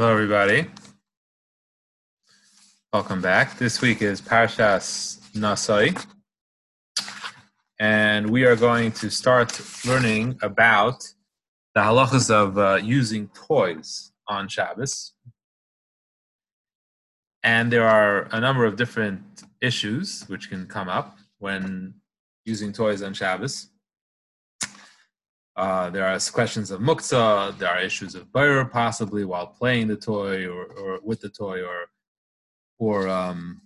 Hello, 0.00 0.12
everybody. 0.12 0.66
Welcome 2.90 3.20
back. 3.20 3.58
This 3.58 3.82
week 3.82 4.00
is 4.00 4.22
Parshas 4.22 5.18
Nasai, 5.34 5.94
and 7.78 8.30
we 8.30 8.46
are 8.46 8.56
going 8.56 8.92
to 8.92 9.10
start 9.10 9.60
learning 9.84 10.38
about 10.40 11.06
the 11.74 11.82
halachas 11.82 12.30
of 12.30 12.56
uh, 12.56 12.76
using 12.82 13.28
toys 13.34 14.10
on 14.26 14.48
Shabbos. 14.48 15.12
And 17.42 17.70
there 17.70 17.86
are 17.86 18.22
a 18.32 18.40
number 18.40 18.64
of 18.64 18.76
different 18.76 19.42
issues 19.60 20.24
which 20.28 20.48
can 20.48 20.66
come 20.66 20.88
up 20.88 21.18
when 21.40 21.92
using 22.46 22.72
toys 22.72 23.02
on 23.02 23.12
Shabbos. 23.12 23.68
Uh, 25.60 25.90
there 25.90 26.06
are 26.06 26.18
questions 26.32 26.70
of 26.70 26.80
muktzah. 26.80 27.56
There 27.58 27.68
are 27.68 27.80
issues 27.80 28.14
of 28.14 28.32
bayr 28.32 28.64
possibly 28.64 29.24
while 29.26 29.46
playing 29.46 29.88
the 29.88 29.96
toy 29.96 30.46
or, 30.46 30.64
or 30.64 31.00
with 31.02 31.20
the 31.20 31.28
toy 31.28 31.58
or 31.62 31.78
or 32.78 33.08
um, 33.08 33.60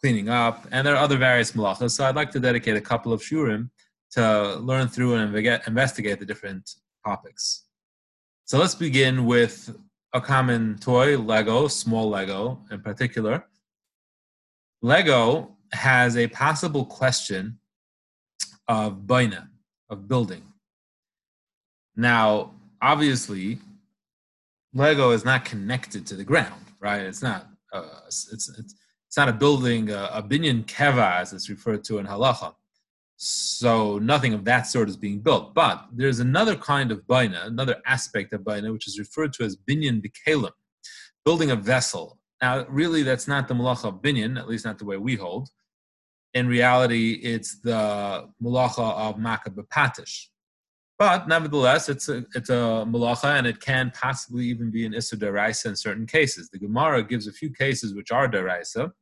cleaning 0.00 0.30
up, 0.30 0.66
and 0.72 0.86
there 0.86 0.94
are 0.94 1.04
other 1.04 1.18
various 1.18 1.52
malachas. 1.52 1.90
So 1.90 2.06
I'd 2.06 2.16
like 2.16 2.30
to 2.30 2.40
dedicate 2.40 2.76
a 2.76 2.80
couple 2.80 3.12
of 3.12 3.20
shurim 3.20 3.68
to 4.12 4.56
learn 4.70 4.88
through 4.88 5.16
and 5.16 5.36
investigate 5.66 6.18
the 6.18 6.24
different 6.24 6.64
topics. 7.06 7.64
So 8.46 8.56
let's 8.56 8.74
begin 8.74 9.26
with 9.26 9.76
a 10.14 10.22
common 10.22 10.78
toy, 10.78 11.18
Lego, 11.18 11.68
small 11.68 12.08
Lego 12.08 12.60
in 12.70 12.80
particular. 12.80 13.44
Lego 14.80 15.58
has 15.72 16.16
a 16.16 16.26
possible 16.28 16.86
question 16.86 17.58
of 18.66 19.06
boneh, 19.06 19.46
of 19.90 20.08
building. 20.08 20.53
Now, 21.96 22.52
obviously, 22.82 23.58
Lego 24.72 25.10
is 25.10 25.24
not 25.24 25.44
connected 25.44 26.06
to 26.08 26.16
the 26.16 26.24
ground, 26.24 26.64
right? 26.80 27.02
It's 27.02 27.22
not. 27.22 27.46
Uh, 27.72 27.88
it's, 28.06 28.30
it's 28.32 28.74
it's 29.14 29.16
not 29.16 29.28
a 29.28 29.32
building, 29.32 29.92
uh, 29.92 30.10
a 30.12 30.20
binyan 30.20 30.64
keva 30.64 31.20
as 31.20 31.32
it's 31.32 31.48
referred 31.48 31.84
to 31.84 31.98
in 31.98 32.06
halacha. 32.06 32.52
So 33.16 34.00
nothing 34.00 34.34
of 34.34 34.44
that 34.46 34.62
sort 34.66 34.88
is 34.88 34.96
being 34.96 35.20
built. 35.20 35.54
But 35.54 35.86
there's 35.92 36.18
another 36.18 36.56
kind 36.56 36.90
of 36.90 37.06
boneh, 37.06 37.46
another 37.46 37.76
aspect 37.86 38.32
of 38.32 38.40
boneh, 38.40 38.72
which 38.72 38.88
is 38.88 38.98
referred 38.98 39.32
to 39.34 39.44
as 39.44 39.56
binyan 39.56 40.02
bekalim, 40.04 40.50
building 41.24 41.52
a 41.52 41.56
vessel. 41.56 42.18
Now, 42.42 42.66
really, 42.68 43.04
that's 43.04 43.28
not 43.28 43.46
the 43.46 43.54
malacha 43.54 43.84
of 43.84 44.02
binyan, 44.02 44.36
at 44.36 44.48
least 44.48 44.64
not 44.64 44.80
the 44.80 44.84
way 44.84 44.96
we 44.96 45.14
hold. 45.14 45.48
In 46.32 46.48
reality, 46.48 47.20
it's 47.22 47.60
the 47.60 48.28
malacha 48.42 48.96
of 48.96 49.14
makeh 49.14 49.54
bapatish, 49.54 50.26
but 50.98 51.26
nevertheless, 51.26 51.88
it's 51.88 52.08
a 52.08 52.24
it's 52.34 52.50
a 52.50 52.84
malacha, 52.88 53.36
and 53.36 53.46
it 53.46 53.60
can 53.60 53.90
possibly 53.90 54.44
even 54.46 54.70
be 54.70 54.86
an 54.86 54.92
isser 54.92 55.18
d'oraisa 55.18 55.66
in 55.66 55.76
certain 55.76 56.06
cases. 56.06 56.50
The 56.50 56.58
Gemara 56.58 57.02
gives 57.02 57.26
a 57.26 57.32
few 57.32 57.50
cases 57.50 57.94
which 57.94 58.12
are 58.12 58.28
deraisa. 58.28 58.92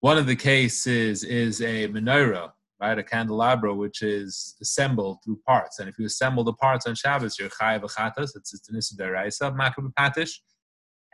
One 0.00 0.18
of 0.18 0.26
the 0.26 0.36
cases 0.36 1.22
is 1.24 1.60
a 1.60 1.86
menorah, 1.88 2.50
right, 2.80 2.98
a 2.98 3.04
candelabra, 3.04 3.74
which 3.74 4.02
is 4.02 4.56
assembled 4.60 5.18
through 5.22 5.40
parts. 5.46 5.78
And 5.78 5.88
if 5.88 5.98
you 5.98 6.06
assemble 6.06 6.42
the 6.42 6.54
parts 6.54 6.86
on 6.86 6.94
Shabbos, 6.94 7.38
you're 7.38 7.50
chayav 7.50 7.82
achatas. 7.82 8.30
It's, 8.34 8.54
it's 8.54 8.68
an 8.68 8.76
isser 8.76 8.96
d'oraisa, 8.96 9.54
makabapatish. 9.56 10.32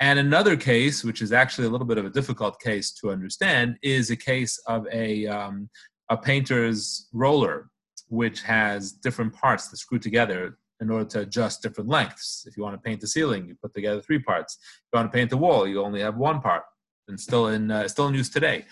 And 0.00 0.18
another 0.18 0.56
case, 0.56 1.04
which 1.04 1.20
is 1.20 1.32
actually 1.32 1.66
a 1.66 1.70
little 1.70 1.86
bit 1.86 1.98
of 1.98 2.04
a 2.04 2.10
difficult 2.10 2.60
case 2.60 2.92
to 3.00 3.10
understand, 3.10 3.76
is 3.82 4.10
a 4.10 4.16
case 4.16 4.58
of 4.66 4.86
a 4.92 5.26
um, 5.26 5.68
a 6.08 6.16
painter's 6.16 7.08
roller 7.12 7.68
which 8.08 8.42
has 8.42 8.92
different 8.92 9.32
parts 9.34 9.68
that 9.68 9.76
screw 9.78 9.98
together 9.98 10.58
in 10.80 10.90
order 10.90 11.04
to 11.04 11.20
adjust 11.20 11.62
different 11.62 11.88
lengths. 11.88 12.44
If 12.46 12.56
you 12.56 12.62
want 12.62 12.74
to 12.74 12.80
paint 12.80 13.00
the 13.00 13.06
ceiling, 13.06 13.48
you 13.48 13.56
put 13.60 13.74
together 13.74 14.00
three 14.00 14.18
parts. 14.18 14.58
If 14.60 14.82
you 14.92 14.98
want 14.98 15.12
to 15.12 15.16
paint 15.16 15.30
the 15.30 15.36
wall, 15.36 15.66
you 15.66 15.82
only 15.82 16.00
have 16.00 16.16
one 16.16 16.40
part, 16.40 16.64
and 17.08 17.18
still 17.18 17.48
in 17.48 17.70
uh, 17.70 17.88
still 17.88 18.08
in 18.08 18.14
use 18.14 18.28
today. 18.28 18.66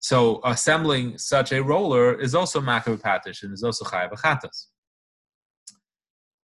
So 0.00 0.40
assembling 0.44 1.18
such 1.18 1.52
a 1.52 1.62
roller 1.62 2.18
is 2.18 2.34
also 2.34 2.60
makeh 2.60 2.96
bapatish 2.96 3.42
and 3.42 3.52
is 3.52 3.62
also 3.62 3.84
chayav 3.84 4.12
achatas. 4.12 4.66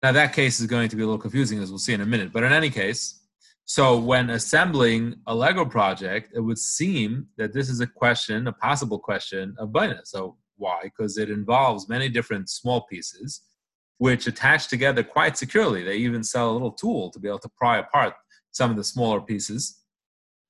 Now 0.03 0.13
that 0.13 0.33
case 0.33 0.61
is 0.61 0.67
going 0.67 0.89
to 0.89 0.97
be 0.97 1.03
a 1.03 1.07
little 1.07 1.21
confusing, 1.21 1.59
as 1.61 1.71
we'll 1.71 1.79
see 1.79 1.93
in 1.93 2.01
a 2.01 2.07
minute. 2.07 2.33
But 2.33 2.43
in 2.43 2.53
any 2.53 2.71
case, 2.71 3.21
so 3.65 3.99
when 3.99 4.31
assembling 4.31 5.17
a 5.27 5.35
Lego 5.35 5.65
project, 5.65 6.33
it 6.35 6.41
would 6.41 6.59
seem 6.59 7.29
that 7.37 7.53
this 7.53 7.69
is 7.69 7.81
a 7.81 7.87
question, 7.87 8.47
a 8.47 8.53
possible 8.53 8.99
question 8.99 9.55
of 9.59 9.69
boneh. 9.69 10.01
So 10.05 10.37
why? 10.61 10.81
Because 10.85 11.19
it 11.19 11.31
involves 11.31 11.89
many 11.89 12.09
different 12.09 12.49
small 12.49 12.83
pieces 12.83 13.43
which 13.99 14.27
attach 14.27 14.69
together 14.69 15.03
quite 15.03 15.37
securely. 15.37 15.83
They 15.83 15.97
even 15.97 16.23
sell 16.23 16.51
a 16.51 16.53
little 16.53 16.73
tool 16.73 17.11
to 17.11 17.19
be 17.19 17.29
able 17.29 17.41
to 17.41 17.51
pry 17.57 17.79
apart 17.79 18.15
some 18.51 18.71
of 18.71 18.77
the 18.79 18.85
smaller 18.85 19.21
pieces. 19.21 19.83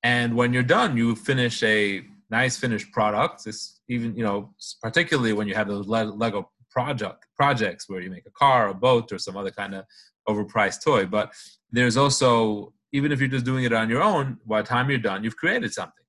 And 0.04 0.36
when 0.36 0.52
you're 0.52 0.62
done, 0.62 0.96
you 0.96 1.16
finish 1.16 1.62
a 1.64 2.02
nice 2.30 2.56
finished 2.56 2.92
product. 2.92 3.46
It's 3.46 3.80
even, 3.88 4.16
you 4.16 4.22
know, 4.22 4.54
particularly 4.80 5.32
when 5.32 5.48
you 5.48 5.54
have 5.54 5.66
those 5.66 5.88
Lego 5.88 6.48
project 6.70 7.26
projects 7.36 7.88
where 7.88 8.00
you 8.00 8.08
make 8.08 8.26
a 8.26 8.30
car, 8.30 8.68
a 8.68 8.74
boat, 8.74 9.10
or 9.10 9.18
some 9.18 9.36
other 9.36 9.50
kind 9.50 9.74
of 9.74 9.84
overpriced 10.28 10.84
toy. 10.84 11.04
But 11.04 11.32
there's 11.72 11.96
also, 11.96 12.72
even 12.92 13.10
if 13.10 13.18
you're 13.18 13.28
just 13.28 13.44
doing 13.44 13.64
it 13.64 13.72
on 13.72 13.90
your 13.90 14.02
own, 14.02 14.38
by 14.46 14.62
the 14.62 14.68
time 14.68 14.88
you're 14.88 14.98
done, 14.98 15.24
you've 15.24 15.36
created 15.36 15.74
something. 15.74 15.99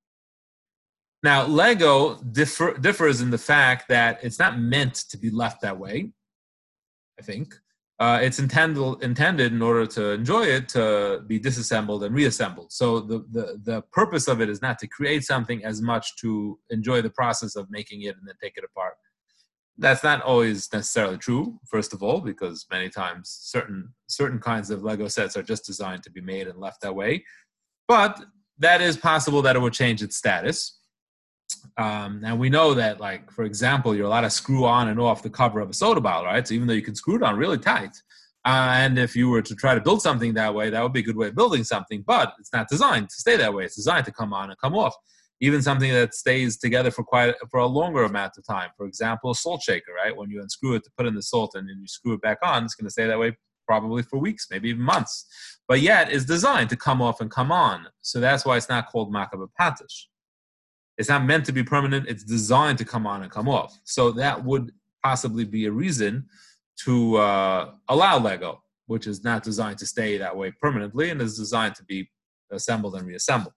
Now, 1.23 1.45
Lego 1.45 2.15
differ, 2.15 2.77
differs 2.79 3.21
in 3.21 3.29
the 3.29 3.37
fact 3.37 3.87
that 3.89 4.19
it's 4.23 4.39
not 4.39 4.59
meant 4.59 4.95
to 5.09 5.17
be 5.17 5.29
left 5.29 5.61
that 5.61 5.77
way, 5.77 6.11
I 7.19 7.21
think. 7.21 7.53
Uh, 7.99 8.17
it's 8.19 8.39
intended, 8.39 9.03
intended 9.03 9.53
in 9.53 9.61
order 9.61 9.85
to 9.85 10.09
enjoy 10.09 10.41
it 10.41 10.67
to 10.67 11.21
be 11.27 11.37
disassembled 11.37 12.03
and 12.03 12.15
reassembled. 12.15 12.71
So 12.71 12.99
the, 12.99 13.19
the, 13.29 13.59
the 13.63 13.81
purpose 13.91 14.27
of 14.27 14.41
it 14.41 14.49
is 14.49 14.59
not 14.63 14.79
to 14.79 14.87
create 14.87 15.23
something 15.23 15.63
as 15.63 15.83
much 15.83 16.15
to 16.17 16.57
enjoy 16.71 17.03
the 17.03 17.11
process 17.11 17.55
of 17.55 17.69
making 17.69 18.01
it 18.01 18.17
and 18.17 18.27
then 18.27 18.33
take 18.41 18.57
it 18.57 18.63
apart. 18.63 18.95
That's 19.77 20.03
not 20.03 20.23
always 20.23 20.73
necessarily 20.73 21.19
true, 21.19 21.59
first 21.67 21.93
of 21.93 22.01
all, 22.01 22.21
because 22.21 22.65
many 22.71 22.89
times 22.89 23.37
certain 23.41 23.93
certain 24.07 24.39
kinds 24.39 24.69
of 24.69 24.83
Lego 24.83 25.07
sets 25.07 25.37
are 25.37 25.43
just 25.43 25.65
designed 25.65 26.03
to 26.03 26.11
be 26.11 26.21
made 26.21 26.47
and 26.47 26.59
left 26.59 26.81
that 26.81 26.95
way. 26.95 27.23
But 27.87 28.19
that 28.57 28.81
is 28.81 28.97
possible 28.97 29.43
that 29.43 29.55
it 29.55 29.59
will 29.59 29.69
change 29.69 30.01
its 30.01 30.17
status 30.17 30.80
um, 31.77 32.21
and 32.23 32.39
we 32.39 32.49
know 32.49 32.73
that, 32.73 32.99
like 32.99 33.31
for 33.31 33.43
example, 33.43 33.95
you're 33.95 34.05
allowed 34.05 34.21
to 34.21 34.29
screw 34.29 34.65
on 34.65 34.89
and 34.89 34.99
off 34.99 35.23
the 35.23 35.29
cover 35.29 35.59
of 35.59 35.69
a 35.69 35.73
soda 35.73 36.01
bottle, 36.01 36.25
right? 36.25 36.47
So 36.47 36.53
even 36.53 36.67
though 36.67 36.73
you 36.73 36.81
can 36.81 36.95
screw 36.95 37.15
it 37.15 37.23
on 37.23 37.37
really 37.37 37.57
tight, 37.57 37.95
uh, 38.43 38.71
and 38.73 38.97
if 38.97 39.15
you 39.15 39.29
were 39.29 39.41
to 39.41 39.55
try 39.55 39.75
to 39.75 39.81
build 39.81 40.01
something 40.01 40.33
that 40.33 40.53
way, 40.53 40.69
that 40.69 40.81
would 40.81 40.93
be 40.93 41.01
a 41.01 41.03
good 41.03 41.15
way 41.15 41.27
of 41.27 41.35
building 41.35 41.63
something. 41.63 42.03
But 42.05 42.33
it's 42.39 42.53
not 42.53 42.67
designed 42.69 43.09
to 43.09 43.15
stay 43.15 43.37
that 43.37 43.53
way. 43.53 43.65
It's 43.65 43.75
designed 43.75 44.05
to 44.05 44.11
come 44.11 44.33
on 44.33 44.49
and 44.49 44.59
come 44.59 44.75
off. 44.75 44.95
Even 45.41 45.61
something 45.61 45.91
that 45.91 46.13
stays 46.13 46.57
together 46.57 46.91
for 46.91 47.03
quite 47.03 47.35
for 47.49 47.59
a 47.59 47.65
longer 47.67 48.03
amount 48.03 48.33
of 48.37 48.45
time. 48.45 48.69
For 48.77 48.85
example, 48.85 49.31
a 49.31 49.35
salt 49.35 49.61
shaker, 49.61 49.93
right? 49.93 50.15
When 50.15 50.29
you 50.29 50.41
unscrew 50.41 50.75
it 50.75 50.83
to 50.83 50.91
put 50.97 51.07
in 51.07 51.15
the 51.15 51.23
salt 51.23 51.51
and 51.55 51.67
then 51.67 51.77
you 51.79 51.87
screw 51.87 52.13
it 52.13 52.21
back 52.21 52.37
on, 52.43 52.63
it's 52.63 52.75
going 52.75 52.85
to 52.85 52.91
stay 52.91 53.07
that 53.07 53.19
way 53.19 53.35
probably 53.67 54.03
for 54.03 54.17
weeks, 54.19 54.47
maybe 54.51 54.69
even 54.69 54.81
months. 54.81 55.25
But 55.67 55.81
yet, 55.81 56.11
it's 56.11 56.25
designed 56.25 56.69
to 56.71 56.75
come 56.75 57.01
off 57.01 57.21
and 57.21 57.31
come 57.31 57.51
on. 57.51 57.87
So 58.01 58.19
that's 58.19 58.43
why 58.43 58.57
it's 58.57 58.69
not 58.69 58.91
called 58.91 59.13
makeh 59.13 59.33
bapatish. 59.33 60.07
It's 61.01 61.09
not 61.09 61.25
meant 61.25 61.47
to 61.47 61.51
be 61.51 61.63
permanent. 61.63 62.07
It's 62.07 62.23
designed 62.23 62.77
to 62.77 62.85
come 62.85 63.07
on 63.07 63.23
and 63.23 63.31
come 63.31 63.49
off. 63.49 63.75
So 63.85 64.11
that 64.11 64.45
would 64.45 64.71
possibly 65.03 65.45
be 65.45 65.65
a 65.65 65.71
reason 65.71 66.27
to 66.85 67.17
uh, 67.17 67.71
allow 67.89 68.19
Lego, 68.19 68.61
which 68.85 69.07
is 69.07 69.23
not 69.23 69.41
designed 69.41 69.79
to 69.79 69.87
stay 69.87 70.19
that 70.19 70.37
way 70.37 70.51
permanently 70.51 71.09
and 71.09 71.19
is 71.19 71.35
designed 71.35 71.73
to 71.73 71.83
be 71.85 72.07
assembled 72.51 72.93
and 72.93 73.07
reassembled. 73.07 73.55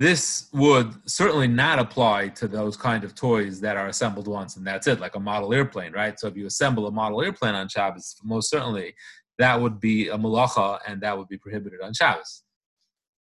This 0.00 0.48
would 0.52 0.92
certainly 1.08 1.46
not 1.46 1.78
apply 1.78 2.30
to 2.30 2.48
those 2.48 2.76
kind 2.76 3.04
of 3.04 3.14
toys 3.14 3.60
that 3.60 3.76
are 3.76 3.86
assembled 3.86 4.26
once 4.26 4.56
and 4.56 4.66
that's 4.66 4.88
it, 4.88 4.98
like 4.98 5.14
a 5.14 5.20
model 5.20 5.54
airplane, 5.54 5.92
right? 5.92 6.18
So 6.18 6.26
if 6.26 6.36
you 6.36 6.46
assemble 6.46 6.88
a 6.88 6.90
model 6.90 7.22
airplane 7.22 7.54
on 7.54 7.68
Shabbos, 7.68 8.16
most 8.24 8.50
certainly 8.50 8.96
that 9.38 9.60
would 9.60 9.78
be 9.78 10.08
a 10.08 10.18
malacha 10.18 10.80
and 10.88 11.00
that 11.02 11.16
would 11.16 11.28
be 11.28 11.38
prohibited 11.38 11.80
on 11.80 11.94
Shabbos. 11.94 12.42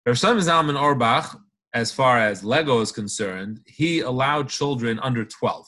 Rav 0.05 0.17
Zalman 0.17 0.77
Auerbach 0.77 1.39
as 1.73 1.91
far 1.91 2.19
as 2.19 2.43
Lego 2.43 2.81
is 2.81 2.91
concerned, 2.91 3.61
he 3.65 4.01
allowed 4.01 4.49
children 4.49 4.99
under 4.99 5.25
12 5.25 5.65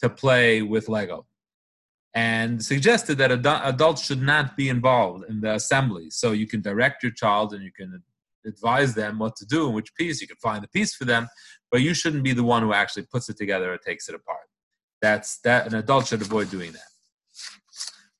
to 0.00 0.08
play 0.08 0.62
with 0.62 0.88
Lego 0.88 1.26
and 2.14 2.64
suggested 2.64 3.18
that 3.18 3.32
ad- 3.32 3.46
adults 3.64 4.04
should 4.04 4.22
not 4.22 4.56
be 4.56 4.68
involved 4.68 5.24
in 5.28 5.40
the 5.40 5.54
assembly. 5.54 6.10
So 6.10 6.30
you 6.30 6.46
can 6.46 6.62
direct 6.62 7.02
your 7.02 7.12
child 7.12 7.52
and 7.52 7.64
you 7.64 7.72
can 7.72 8.00
advise 8.46 8.94
them 8.94 9.18
what 9.18 9.34
to 9.36 9.46
do 9.46 9.66
and 9.66 9.74
which 9.74 9.94
piece. 9.96 10.20
You 10.20 10.28
can 10.28 10.36
find 10.36 10.62
the 10.62 10.68
piece 10.68 10.94
for 10.94 11.04
them, 11.04 11.28
but 11.72 11.80
you 11.80 11.94
shouldn't 11.94 12.22
be 12.22 12.32
the 12.32 12.44
one 12.44 12.62
who 12.62 12.72
actually 12.72 13.06
puts 13.10 13.28
it 13.28 13.36
together 13.36 13.72
or 13.72 13.78
takes 13.78 14.08
it 14.08 14.14
apart. 14.14 14.46
That's 15.02 15.38
that 15.40 15.66
an 15.66 15.74
adult 15.74 16.06
should 16.06 16.22
avoid 16.22 16.50
doing 16.50 16.72
that. 16.72 16.80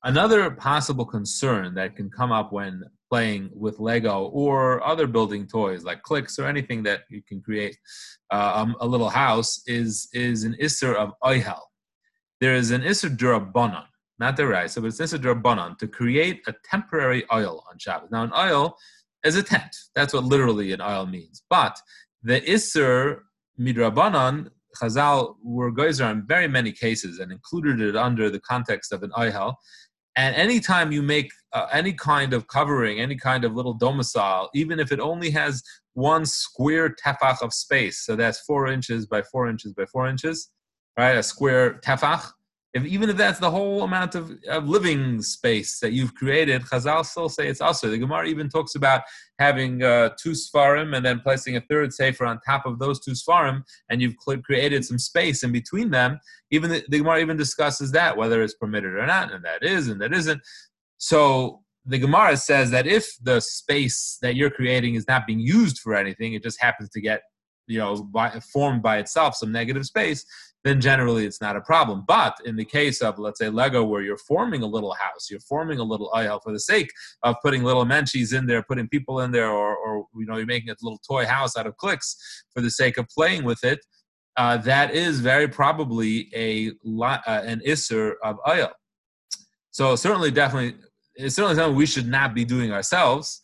Another 0.03 0.51
possible 0.51 1.07
concern 1.07 1.75
that 1.75 1.97
can 1.97 2.11
come 2.11 2.33
up 2.33 2.53
when 2.53 2.83
playing 3.15 3.49
with 3.55 3.79
Lego 3.79 4.17
or 4.43 4.85
other 4.93 5.07
building 5.07 5.47
toys 5.47 5.85
like 5.85 6.03
Clics 6.03 6.37
or 6.37 6.47
anything 6.55 6.83
that 6.83 7.01
you 7.15 7.23
can 7.29 7.41
create 7.41 7.77
uh, 8.33 8.53
um, 8.57 8.75
a 8.81 8.87
little 8.93 9.13
house 9.25 9.63
is 9.67 10.09
is 10.13 10.43
an 10.49 10.55
isser 10.67 10.93
of 11.03 11.09
oihel. 11.23 11.65
There 12.41 12.57
is 12.63 12.73
an 12.77 12.83
isser 12.83 13.13
durabanan, 13.23 13.87
not 14.19 14.37
the 14.37 14.47
right, 14.55 14.69
so 14.69 14.85
it's 14.85 15.01
isser 15.07 15.21
durabanan 15.25 15.79
to 15.79 15.87
create 15.87 16.37
a 16.51 16.55
temporary 16.73 17.23
ohel 17.37 17.59
on 17.71 17.79
Shabbos. 17.79 18.11
Now, 18.11 18.25
an 18.25 18.31
ohel, 18.31 18.73
is 19.29 19.37
a 19.37 19.45
tent. 19.45 19.75
That's 19.95 20.13
what 20.15 20.25
literally 20.25 20.73
an 20.73 20.81
ohel 20.81 21.09
means. 21.09 21.37
But 21.49 21.75
the 22.29 22.41
Isser 22.55 23.21
Midrabanan, 23.65 24.51
Chazal 24.79 25.37
were 25.57 25.73
gozer 25.73 26.11
in 26.11 26.27
very 26.27 26.49
many 26.49 26.73
cases 26.73 27.21
and 27.21 27.31
included 27.31 27.81
it 27.81 27.97
under 28.09 28.29
the 28.29 28.41
context 28.41 28.93
of 28.93 29.05
an 29.05 29.13
ohel. 29.23 29.55
And 30.17 30.35
anytime 30.37 30.89
you 30.97 31.03
make 31.03 31.31
uh, 31.55 31.67
any 31.73 31.93
kind 31.93 32.35
of 32.35 32.47
covering, 32.49 33.01
any 33.01 33.17
kind 33.17 33.45
of 33.45 33.55
little 33.55 33.75
domicile, 33.75 34.51
even 34.55 34.79
if 34.81 34.93
it 34.93 35.01
only 35.01 35.31
has 35.31 35.63
one 35.95 36.27
square 36.27 36.91
tefach 36.91 37.41
of 37.41 37.55
space, 37.55 38.05
so 38.05 38.17
that's 38.17 38.41
four 38.41 38.67
inches 38.67 39.07
by 39.07 39.23
four 39.23 39.49
inches 39.49 39.73
by 39.73 39.87
four 39.87 40.09
inches, 40.09 40.51
right? 40.99 41.17
A 41.17 41.23
square 41.23 41.81
tefach, 41.81 42.33
if, 42.75 42.85
even 42.85 43.09
if 43.09 43.17
that's 43.17 43.39
the 43.39 43.51
whole 43.51 43.85
amount 43.85 44.17
of, 44.17 44.33
of 44.49 44.69
living 44.69 45.23
space 45.23 45.79
that 45.79 45.93
you've 45.93 46.17
created, 46.17 46.63
Chazal 46.63 47.07
still 47.07 47.29
say 47.29 47.47
it's 47.47 47.61
also. 47.61 47.89
The 47.89 47.99
Gemara 47.99 48.27
even 48.27 48.49
talks 48.49 48.75
about 48.75 49.03
having 49.39 49.85
uh, 49.85 50.11
two 50.21 50.33
Sfarim 50.33 50.97
and 50.97 51.07
then 51.07 51.21
placing 51.21 51.57
a 51.57 51.61
third 51.61 51.95
Sefer 51.95 52.27
on 52.27 52.41
top 52.41 52.67
of 52.67 52.81
those 52.81 52.99
two 52.99 53.13
Sfarim, 53.13 53.63
and 53.89 54.03
you've 54.03 54.17
created 54.43 54.85
some 54.85 54.99
space 54.99 55.45
in 55.45 55.53
between 55.53 55.91
them. 55.91 56.19
Even 56.51 56.71
the, 56.71 56.85
the 56.89 56.99
Gemara 56.99 57.21
even 57.21 57.37
discusses 57.37 57.93
that, 57.93 58.17
whether 58.17 58.43
it's 58.43 58.55
permitted 58.55 58.95
or 58.95 59.07
not, 59.07 59.33
and 59.33 59.45
that 59.45 59.63
is 59.63 59.87
and 59.87 60.01
that 60.01 60.13
isn't. 60.13 60.43
So 60.99 61.63
the 61.85 61.99
Gemara 61.99 62.37
says 62.37 62.71
that 62.71 62.87
if 62.87 63.07
the 63.23 63.41
space 63.41 64.19
that 64.23 64.37
you're 64.37 64.51
creating 64.51 64.95
is 64.95 65.07
not 65.07 65.27
being 65.27 65.41
used 65.41 65.79
for 65.79 65.95
anything, 65.95 66.35
it 66.35 66.43
just 66.43 66.61
happens 66.61 66.91
to 66.91 67.01
get 67.01 67.23
you 67.67 67.79
know 67.79 68.03
by, 68.03 68.41
formed 68.53 68.83
by 68.83 68.99
itself 68.99 69.35
some 69.35 69.51
negative 69.51 69.87
space 69.87 70.25
then 70.65 70.81
generally 70.81 71.27
it's 71.27 71.41
not 71.41 71.57
a 71.57 71.61
problem. 71.61 72.05
But 72.09 72.37
in 72.45 72.57
the 72.57 72.65
case 72.65 73.03
of, 73.03 73.19
let's 73.19 73.39
say, 73.39 73.51
Lego, 73.51 73.85
where 73.85 74.03
you're 74.03 74.17
forming 74.17 74.63
a 74.63 74.67
little 74.67 74.95
house, 74.95 75.31
you're 75.31 75.41
forming 75.41 75.79
a 75.79 75.85
little 75.85 76.11
ohel 76.15 76.41
for 76.43 76.53
the 76.53 76.61
sake 76.61 76.91
of 77.23 77.37
putting 77.43 77.63
little 77.63 77.85
menchies 77.85 78.37
in 78.37 78.47
there, 78.47 78.63
putting 78.63 78.89
people 78.89 79.21
in 79.21 79.31
there, 79.31 79.51
or, 79.51 79.77
or 79.77 80.07
you 80.17 80.25
know, 80.27 80.39
you're 80.39 80.47
making 80.47 80.71
a 80.71 80.77
little 80.83 81.01
toy 81.07 81.27
house 81.27 81.57
out 81.57 81.67
of 81.67 81.77
Clics 81.77 82.17
for 82.53 82.63
the 82.63 82.71
sake 82.71 82.97
of 82.97 83.07
playing 83.09 83.45
with 83.45 83.63
it, 83.63 83.81
uh, 84.37 84.57
that 84.57 84.93
is 84.93 85.21
very 85.21 85.47
probably 85.47 86.29
a 86.35 86.71
uh, 87.01 87.19
an 87.27 87.61
isser 87.65 88.15
of 88.25 88.37
ohel. 88.47 88.73
So 89.75 89.97
certainly, 89.97 90.31
definitely, 90.31 90.77
it's 91.17 91.35
certainly 91.35 91.57
something 91.57 91.77
we 91.77 91.85
should 91.85 92.07
not 92.07 92.33
be 92.33 92.45
doing 92.45 92.71
ourselves. 92.73 93.43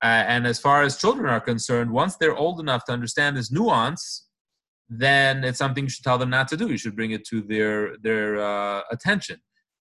Uh, 0.00 0.22
and 0.28 0.46
as 0.46 0.60
far 0.60 0.82
as 0.84 0.96
children 0.96 1.28
are 1.28 1.40
concerned, 1.40 1.90
once 1.90 2.14
they're 2.16 2.36
old 2.36 2.60
enough 2.60 2.84
to 2.84 2.92
understand 2.92 3.36
this 3.36 3.50
nuance, 3.50 4.28
then 4.88 5.42
it's 5.42 5.58
something 5.58 5.82
you 5.82 5.90
should 5.90 6.04
tell 6.04 6.18
them 6.18 6.30
not 6.30 6.46
to 6.48 6.56
do. 6.56 6.68
You 6.68 6.78
should 6.78 6.94
bring 6.94 7.10
it 7.10 7.26
to 7.30 7.42
their 7.42 7.96
their 7.98 8.40
uh, 8.40 8.82
attention. 8.92 9.38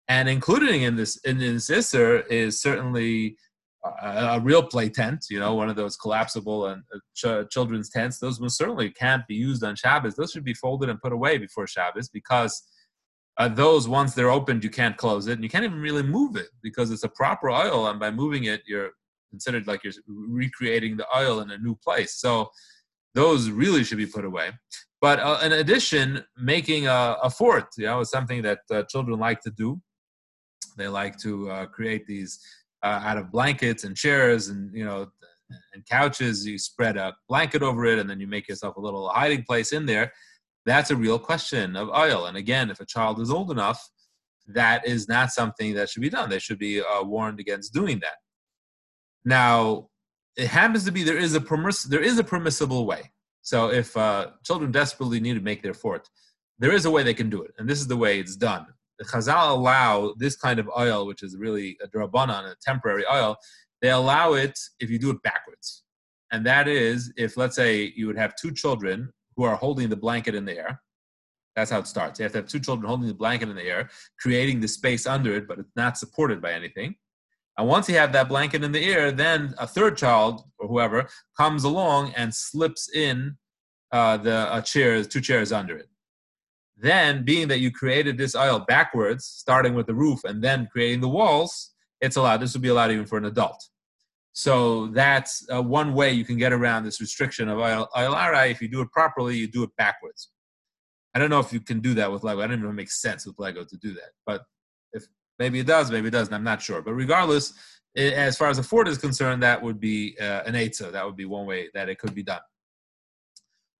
And 0.08 0.28
including 0.28 0.82
in 0.82 0.96
this 0.96 1.16
in 1.18 1.38
this 1.38 1.70
isser 1.70 2.26
is 2.26 2.60
certainly 2.60 3.36
a, 4.02 4.08
a, 4.08 4.40
real 4.40 4.64
play 4.64 4.88
tent, 4.88 5.26
you 5.30 5.38
know, 5.38 5.54
one 5.54 5.68
of 5.68 5.76
those 5.76 5.96
collapsible 5.96 6.66
and 6.66 6.82
uh, 6.92 6.98
ch- 7.14 7.48
children's 7.52 7.88
tents. 7.88 8.18
Those 8.18 8.40
most 8.40 8.58
certainly 8.58 8.90
can't 8.90 9.24
be 9.28 9.36
used 9.36 9.62
on 9.62 9.76
Shabbos. 9.76 10.16
Those 10.16 10.32
should 10.32 10.44
be 10.44 10.54
folded 10.54 10.88
and 10.88 11.00
put 11.00 11.12
away 11.12 11.38
before 11.38 11.68
Shabbos 11.68 12.08
because 12.08 12.64
uh, 13.36 13.48
those 13.48 13.88
once 13.88 14.14
they're 14.14 14.30
opened, 14.30 14.62
you 14.62 14.70
can't 14.70 14.96
close 14.96 15.26
it 15.26 15.32
and 15.32 15.42
you 15.42 15.48
can't 15.48 15.64
even 15.64 15.80
really 15.80 16.02
move 16.02 16.36
it 16.36 16.48
because 16.62 16.90
it's 16.90 17.04
a 17.04 17.08
proper 17.08 17.48
ohel, 17.48 17.90
and 17.90 17.98
by 17.98 18.10
moving 18.10 18.44
it, 18.44 18.62
you're 18.66 18.90
considered 19.30 19.66
like 19.66 19.82
you're 19.82 19.92
recreating 20.06 20.96
the 20.96 21.06
ohel 21.14 21.42
in 21.42 21.50
a 21.50 21.58
new 21.58 21.74
place. 21.74 22.14
So 22.14 22.50
those 23.14 23.50
really 23.50 23.84
should 23.84 23.98
be 23.98 24.06
put 24.06 24.24
away. 24.24 24.50
But 25.00 25.20
uh, 25.20 25.40
in 25.44 25.52
addition, 25.52 26.24
making 26.36 26.86
a, 26.86 27.16
a, 27.22 27.28
fort, 27.28 27.66
you 27.76 27.86
know, 27.86 28.00
is 28.00 28.10
something 28.10 28.42
that 28.42 28.60
uh, 28.70 28.84
children 28.84 29.18
like 29.18 29.40
to 29.42 29.50
do. 29.50 29.80
They 30.76 30.88
like 30.88 31.18
to 31.18 31.50
uh, 31.50 31.66
create 31.66 32.06
these 32.06 32.40
uh, 32.82 33.00
out 33.04 33.18
of 33.18 33.30
blankets 33.30 33.84
and 33.84 33.96
chairs 33.96 34.48
and 34.48 34.74
you 34.74 34.84
know 34.84 35.08
and 35.72 35.86
couches. 35.86 36.46
You 36.46 36.58
spread 36.58 36.96
a 36.96 37.14
blanket 37.28 37.62
over 37.62 37.84
it, 37.84 37.98
and 37.98 38.08
then 38.08 38.18
you 38.18 38.26
make 38.26 38.48
yourself 38.48 38.76
a 38.76 38.80
little 38.80 39.08
hiding 39.08 39.44
place 39.44 39.72
in 39.72 39.86
there. 39.86 40.12
That's 40.66 40.90
a 40.90 40.96
real 40.96 41.18
question 41.18 41.76
of 41.76 41.88
ohel. 41.88 42.28
And 42.28 42.36
again, 42.36 42.70
if 42.70 42.80
a 42.80 42.86
child 42.86 43.20
is 43.20 43.30
old 43.30 43.50
enough, 43.50 43.86
that 44.48 44.86
is 44.86 45.08
not 45.08 45.30
something 45.30 45.74
that 45.74 45.90
should 45.90 46.02
be 46.02 46.10
done. 46.10 46.30
They 46.30 46.38
should 46.38 46.58
be 46.58 46.80
uh, 46.80 47.02
warned 47.02 47.40
against 47.40 47.72
doing 47.72 48.00
that. 48.00 48.16
Now, 49.24 49.88
it 50.36 50.48
happens 50.48 50.84
to 50.84 50.92
be 50.92 51.02
there 51.02 51.18
is 51.18 51.34
a 51.34 51.40
permiss- 51.40 51.88
there 51.88 52.02
is 52.02 52.18
a 52.18 52.24
permissible 52.24 52.86
way. 52.86 53.10
So 53.42 53.70
if 53.70 53.96
uh, 53.96 54.30
children 54.44 54.72
desperately 54.72 55.20
need 55.20 55.34
to 55.34 55.40
make 55.40 55.62
their 55.62 55.74
fort, 55.74 56.08
there 56.58 56.72
is 56.72 56.86
a 56.86 56.90
way 56.90 57.02
they 57.02 57.14
can 57.14 57.30
do 57.30 57.42
it, 57.42 57.52
and 57.58 57.68
this 57.68 57.78
is 57.78 57.86
the 57.86 57.96
way 57.96 58.18
it's 58.18 58.36
done. 58.36 58.66
The 58.98 59.04
Chazal 59.04 59.50
allow 59.50 60.14
this 60.18 60.36
kind 60.36 60.58
of 60.58 60.66
ohel, 60.66 61.06
which 61.06 61.22
is 61.22 61.36
really 61.36 61.76
a 61.82 61.88
drabanan, 61.88 62.50
a 62.50 62.54
temporary 62.62 63.04
ohel. 63.04 63.36
They 63.82 63.90
allow 63.90 64.34
it 64.34 64.58
if 64.78 64.88
you 64.88 64.98
do 64.98 65.10
it 65.10 65.22
backwards, 65.22 65.84
and 66.32 66.46
that 66.46 66.68
is 66.68 67.12
if 67.16 67.36
let's 67.36 67.56
say 67.56 67.92
you 67.96 68.06
would 68.06 68.16
have 68.16 68.34
two 68.36 68.52
children 68.52 69.12
who 69.36 69.44
are 69.44 69.56
holding 69.56 69.88
the 69.88 69.96
blanket 69.96 70.34
in 70.34 70.44
the 70.44 70.56
air. 70.56 70.80
That's 71.56 71.70
how 71.70 71.78
it 71.78 71.86
starts. 71.86 72.18
You 72.18 72.24
have 72.24 72.32
to 72.32 72.38
have 72.38 72.48
two 72.48 72.58
children 72.58 72.88
holding 72.88 73.06
the 73.06 73.14
blanket 73.14 73.48
in 73.48 73.56
the 73.56 73.62
air, 73.62 73.88
creating 74.18 74.60
the 74.60 74.68
space 74.68 75.06
under 75.06 75.34
it, 75.34 75.46
but 75.46 75.58
it's 75.58 75.76
not 75.76 75.96
supported 75.96 76.42
by 76.42 76.52
anything. 76.52 76.96
And 77.56 77.68
once 77.68 77.88
you 77.88 77.94
have 77.94 78.12
that 78.12 78.28
blanket 78.28 78.64
in 78.64 78.72
the 78.72 78.84
air, 78.84 79.12
then 79.12 79.54
a 79.58 79.66
third 79.66 79.96
child 79.96 80.42
or 80.58 80.66
whoever 80.66 81.08
comes 81.36 81.62
along 81.62 82.12
and 82.16 82.34
slips 82.34 82.92
in 82.92 83.36
uh, 83.92 84.16
the 84.16 84.62
chair, 84.66 85.04
two 85.04 85.20
chairs 85.20 85.52
under 85.52 85.76
it. 85.76 85.88
Then, 86.76 87.24
being 87.24 87.46
that 87.48 87.60
you 87.60 87.70
created 87.70 88.18
this 88.18 88.34
ohel 88.34 88.66
backwards, 88.66 89.24
starting 89.24 89.74
with 89.74 89.86
the 89.86 89.94
roof 89.94 90.24
and 90.24 90.42
then 90.42 90.68
creating 90.72 91.00
the 91.00 91.08
walls, 91.08 91.70
it's 92.00 92.16
allowed. 92.16 92.38
This 92.38 92.52
would 92.54 92.62
be 92.62 92.68
allowed 92.68 92.90
even 92.90 93.06
for 93.06 93.18
an 93.18 93.26
adult. 93.26 93.68
So 94.34 94.88
that's 94.88 95.46
uh, 95.52 95.62
one 95.62 95.94
way 95.94 96.12
you 96.12 96.24
can 96.24 96.36
get 96.36 96.52
around 96.52 96.84
this 96.84 97.00
restriction 97.00 97.48
of 97.48 97.58
arai. 97.58 98.50
If 98.50 98.60
you 98.60 98.68
do 98.68 98.82
it 98.82 98.90
properly, 98.92 99.36
you 99.36 99.46
do 99.46 99.62
it 99.62 99.70
backwards. 99.78 100.30
I 101.14 101.18
don't 101.18 101.30
know 101.30 101.40
if 101.40 101.52
you 101.52 101.60
can 101.60 101.80
do 101.80 101.94
that 101.94 102.10
with 102.12 102.24
Lego. 102.24 102.40
I 102.40 102.42
don't 102.42 102.54
even 102.54 102.64
know 102.64 102.68
if 102.68 102.74
it 102.74 102.76
makes 102.76 103.00
sense 103.00 103.24
with 103.24 103.38
Lego 103.38 103.64
to 103.64 103.76
do 103.78 103.94
that. 103.94 104.10
But 104.26 104.42
if 104.92 105.06
Maybe 105.38 105.58
it 105.58 105.66
does, 105.66 105.90
maybe 105.90 106.08
it 106.08 106.12
doesn't. 106.12 106.32
I'm 106.32 106.44
not 106.44 106.62
sure. 106.62 106.80
But 106.82 106.94
regardless, 106.94 107.54
as 107.96 108.36
far 108.36 108.48
as 108.48 108.58
a 108.58 108.62
fort 108.62 108.88
is 108.88 108.98
concerned, 108.98 109.42
that 109.42 109.60
would 109.60 109.80
be 109.80 110.16
uh, 110.20 110.42
an 110.46 110.54
eitzah. 110.54 110.92
That 110.92 111.04
would 111.04 111.16
be 111.16 111.24
one 111.24 111.46
way 111.46 111.68
that 111.74 111.88
it 111.88 111.98
could 111.98 112.14
be 112.14 112.22
done. 112.22 112.40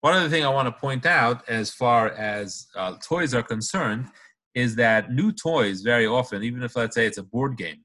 One 0.00 0.14
other 0.14 0.28
thing 0.28 0.44
I 0.44 0.50
want 0.50 0.66
to 0.66 0.72
point 0.72 1.06
out, 1.06 1.48
as 1.48 1.72
far 1.72 2.08
as 2.10 2.66
uh, 2.76 2.96
toys 3.02 3.34
are 3.34 3.42
concerned, 3.42 4.08
is 4.54 4.76
that 4.76 5.10
new 5.10 5.32
toys 5.32 5.80
very 5.80 6.06
often, 6.06 6.42
even 6.42 6.62
if 6.62 6.76
let's 6.76 6.94
say 6.94 7.06
it's 7.06 7.18
a 7.18 7.22
board 7.22 7.56
game, 7.56 7.84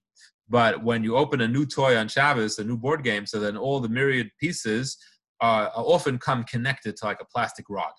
but 0.50 0.84
when 0.84 1.04
you 1.04 1.16
open 1.16 1.42
a 1.42 1.48
new 1.48 1.66
toy 1.66 1.96
on 1.98 2.08
Shabbos, 2.08 2.58
a 2.60 2.64
new 2.64 2.78
board 2.78 3.04
game, 3.04 3.26
so 3.26 3.40
then 3.40 3.56
all 3.56 3.80
the 3.80 3.90
myriad 3.90 4.32
pieces 4.40 4.98
uh, 5.42 5.70
often 5.76 6.18
come 6.18 6.44
connected 6.44 6.98
to 6.98 7.06
like 7.06 7.22
a 7.22 7.26
plastic 7.26 7.66
rod, 7.70 7.94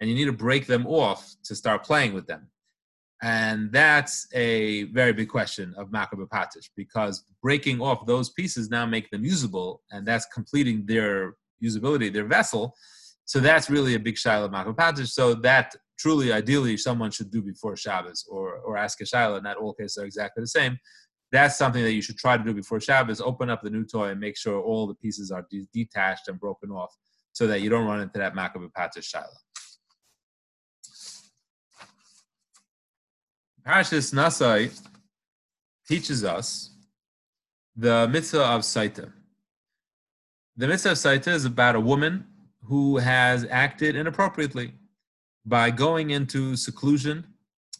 and 0.00 0.08
you 0.08 0.16
need 0.16 0.24
to 0.24 0.32
break 0.32 0.66
them 0.66 0.86
off 0.86 1.34
to 1.44 1.54
start 1.54 1.84
playing 1.84 2.14
with 2.14 2.26
them. 2.26 2.48
And 3.22 3.72
that's 3.72 4.26
a 4.34 4.84
very 4.84 5.12
big 5.12 5.28
question 5.28 5.74
of 5.78 5.92
Makkah 5.92 6.16
Patish 6.16 6.68
because 6.76 7.24
breaking 7.42 7.80
off 7.80 8.06
those 8.06 8.30
pieces 8.30 8.70
now 8.70 8.86
make 8.86 9.10
them 9.10 9.24
usable, 9.24 9.82
and 9.90 10.06
that's 10.06 10.26
completing 10.26 10.84
their 10.86 11.34
usability, 11.62 12.12
their 12.12 12.26
vessel. 12.26 12.74
So 13.26 13.40
that's 13.40 13.70
really 13.70 13.94
a 13.94 13.98
big 13.98 14.16
shaila 14.16 14.46
of 14.46 14.52
Makkah 14.52 14.74
Patish. 14.74 15.08
So 15.08 15.34
that 15.36 15.74
truly, 15.98 16.32
ideally, 16.32 16.76
someone 16.76 17.10
should 17.10 17.30
do 17.30 17.40
before 17.40 17.76
Shabbos 17.76 18.26
or, 18.28 18.56
or 18.58 18.76
ask 18.76 19.00
a 19.00 19.04
shaila. 19.04 19.42
Not 19.42 19.56
all 19.56 19.72
cases 19.72 19.96
are 19.98 20.04
exactly 20.04 20.42
the 20.42 20.48
same. 20.48 20.76
That's 21.32 21.56
something 21.56 21.82
that 21.82 21.92
you 21.92 22.02
should 22.02 22.18
try 22.18 22.36
to 22.36 22.44
do 22.44 22.54
before 22.54 22.80
Shabbos. 22.80 23.20
Open 23.20 23.50
up 23.50 23.62
the 23.62 23.70
new 23.70 23.84
toy 23.84 24.10
and 24.10 24.20
make 24.20 24.36
sure 24.36 24.60
all 24.60 24.86
the 24.86 24.94
pieces 24.94 25.30
are 25.30 25.46
de- 25.50 25.66
detached 25.72 26.28
and 26.28 26.38
broken 26.38 26.70
off 26.70 26.94
so 27.32 27.46
that 27.48 27.60
you 27.60 27.68
don't 27.68 27.86
run 27.86 28.00
into 28.00 28.18
that 28.18 28.34
Makkah 28.34 28.60
Patish 28.76 29.12
shaila. 29.12 29.26
Parashas 33.66 34.12
Nasai 34.12 34.70
teaches 35.88 36.22
us 36.22 36.70
the 37.74 38.06
mitzvah 38.08 38.44
of 38.44 38.60
Sotah. 38.60 39.10
The 40.56 40.68
mitzvah 40.68 40.92
of 40.92 40.98
Sotah 40.98 41.28
is 41.28 41.44
about 41.44 41.74
a 41.74 41.80
woman 41.80 42.26
who 42.62 42.98
has 42.98 43.46
acted 43.50 43.96
inappropriately 43.96 44.74
by 45.44 45.70
going 45.70 46.10
into 46.10 46.56
seclusion 46.56 47.26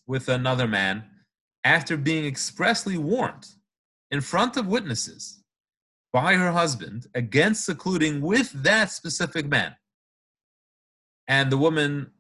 with 0.06 0.28
another 0.28 0.66
man 0.66 1.04
after 1.64 1.96
being 1.96 2.26
expressly 2.26 2.98
warned 2.98 3.46
in 4.10 4.20
front 4.20 4.56
of 4.56 4.66
witnesses 4.66 5.42
by 6.12 6.34
her 6.34 6.52
husband 6.52 7.06
against 7.14 7.64
secluding 7.64 8.20
with 8.20 8.52
that 8.62 8.90
specific 8.90 9.46
man. 9.46 9.74
And 11.26 11.50
the 11.50 11.56
woman, 11.56 12.12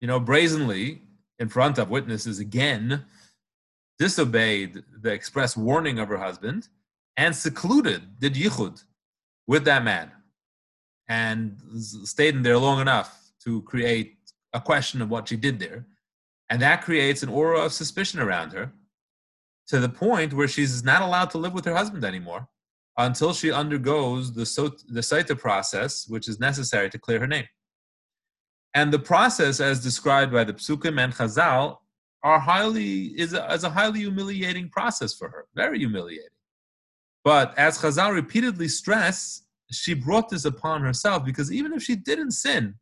you 0.00 0.08
know, 0.08 0.18
brazenly 0.18 1.02
in 1.38 1.48
front 1.48 1.78
of 1.78 1.90
witnesses 1.90 2.38
again, 2.38 3.04
disobeyed 3.98 4.82
the 5.02 5.12
express 5.12 5.56
warning 5.56 5.98
of 5.98 6.08
her 6.08 6.16
husband, 6.16 6.68
and 7.16 7.36
secluded, 7.36 8.18
did 8.18 8.34
yichud 8.34 8.82
with 9.46 9.64
that 9.66 9.84
man, 9.84 10.10
and 11.08 11.58
stayed 12.04 12.34
in 12.34 12.42
there 12.42 12.58
long 12.58 12.80
enough 12.80 13.30
to 13.44 13.62
create 13.62 14.16
a 14.54 14.60
question 14.60 15.02
of 15.02 15.10
what 15.10 15.28
she 15.28 15.36
did 15.36 15.58
there. 15.58 15.84
And 16.50 16.60
that 16.60 16.82
creates 16.82 17.22
an 17.22 17.28
aura 17.28 17.60
of 17.60 17.72
suspicion 17.72 18.20
around 18.20 18.52
her 18.52 18.72
to 19.68 19.78
the 19.78 19.88
point 19.88 20.34
where 20.34 20.48
she's 20.48 20.82
not 20.82 21.00
allowed 21.00 21.30
to 21.30 21.38
live 21.38 21.54
with 21.54 21.64
her 21.64 21.74
husband 21.74 22.04
anymore 22.04 22.48
until 22.98 23.32
she 23.32 23.52
undergoes 23.52 24.32
the, 24.32 24.42
the 24.88 25.00
Sotah 25.00 25.38
process, 25.38 26.06
which 26.08 26.28
is 26.28 26.40
necessary 26.40 26.90
to 26.90 26.98
clear 26.98 27.20
her 27.20 27.26
name. 27.26 27.46
And 28.74 28.92
the 28.92 28.98
process, 28.98 29.60
as 29.60 29.82
described 29.82 30.32
by 30.32 30.44
the 30.44 30.52
Psukim 30.52 31.00
and 31.00 31.14
Chazal, 31.14 31.78
are 32.22 32.38
highly 32.38 33.06
is 33.18 33.32
a, 33.32 33.50
is 33.52 33.64
a 33.64 33.70
highly 33.70 34.00
humiliating 34.00 34.68
process 34.68 35.14
for 35.14 35.28
her, 35.30 35.46
very 35.54 35.78
humiliating. 35.78 36.28
But 37.24 37.56
as 37.56 37.78
Chazal 37.78 38.12
repeatedly 38.12 38.68
stress, 38.68 39.42
she 39.70 39.94
brought 39.94 40.28
this 40.28 40.44
upon 40.44 40.82
herself 40.82 41.24
because 41.24 41.52
even 41.52 41.72
if 41.72 41.82
she 41.82 41.96
didn't 41.96 42.32
sin, 42.32 42.74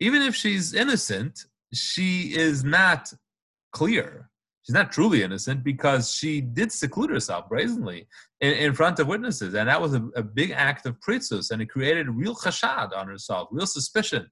even 0.00 0.22
if 0.22 0.34
she's 0.34 0.72
innocent, 0.72 1.46
she 1.72 2.34
is 2.34 2.64
not 2.64 3.12
clear. 3.72 4.30
She's 4.62 4.74
not 4.74 4.90
truly 4.90 5.22
innocent 5.22 5.62
because 5.62 6.12
she 6.12 6.40
did 6.40 6.72
seclude 6.72 7.10
herself 7.10 7.48
brazenly 7.48 8.08
in, 8.40 8.52
in 8.54 8.74
front 8.74 8.98
of 8.98 9.06
witnesses. 9.06 9.54
And 9.54 9.68
that 9.68 9.80
was 9.80 9.94
a, 9.94 10.02
a 10.16 10.22
big 10.22 10.50
act 10.50 10.86
of 10.86 10.98
pritzus, 10.98 11.52
and 11.52 11.62
it 11.62 11.66
created 11.66 12.08
real 12.08 12.34
chashad 12.34 12.96
on 12.96 13.06
herself, 13.06 13.48
real 13.52 13.66
suspicion. 13.66 14.28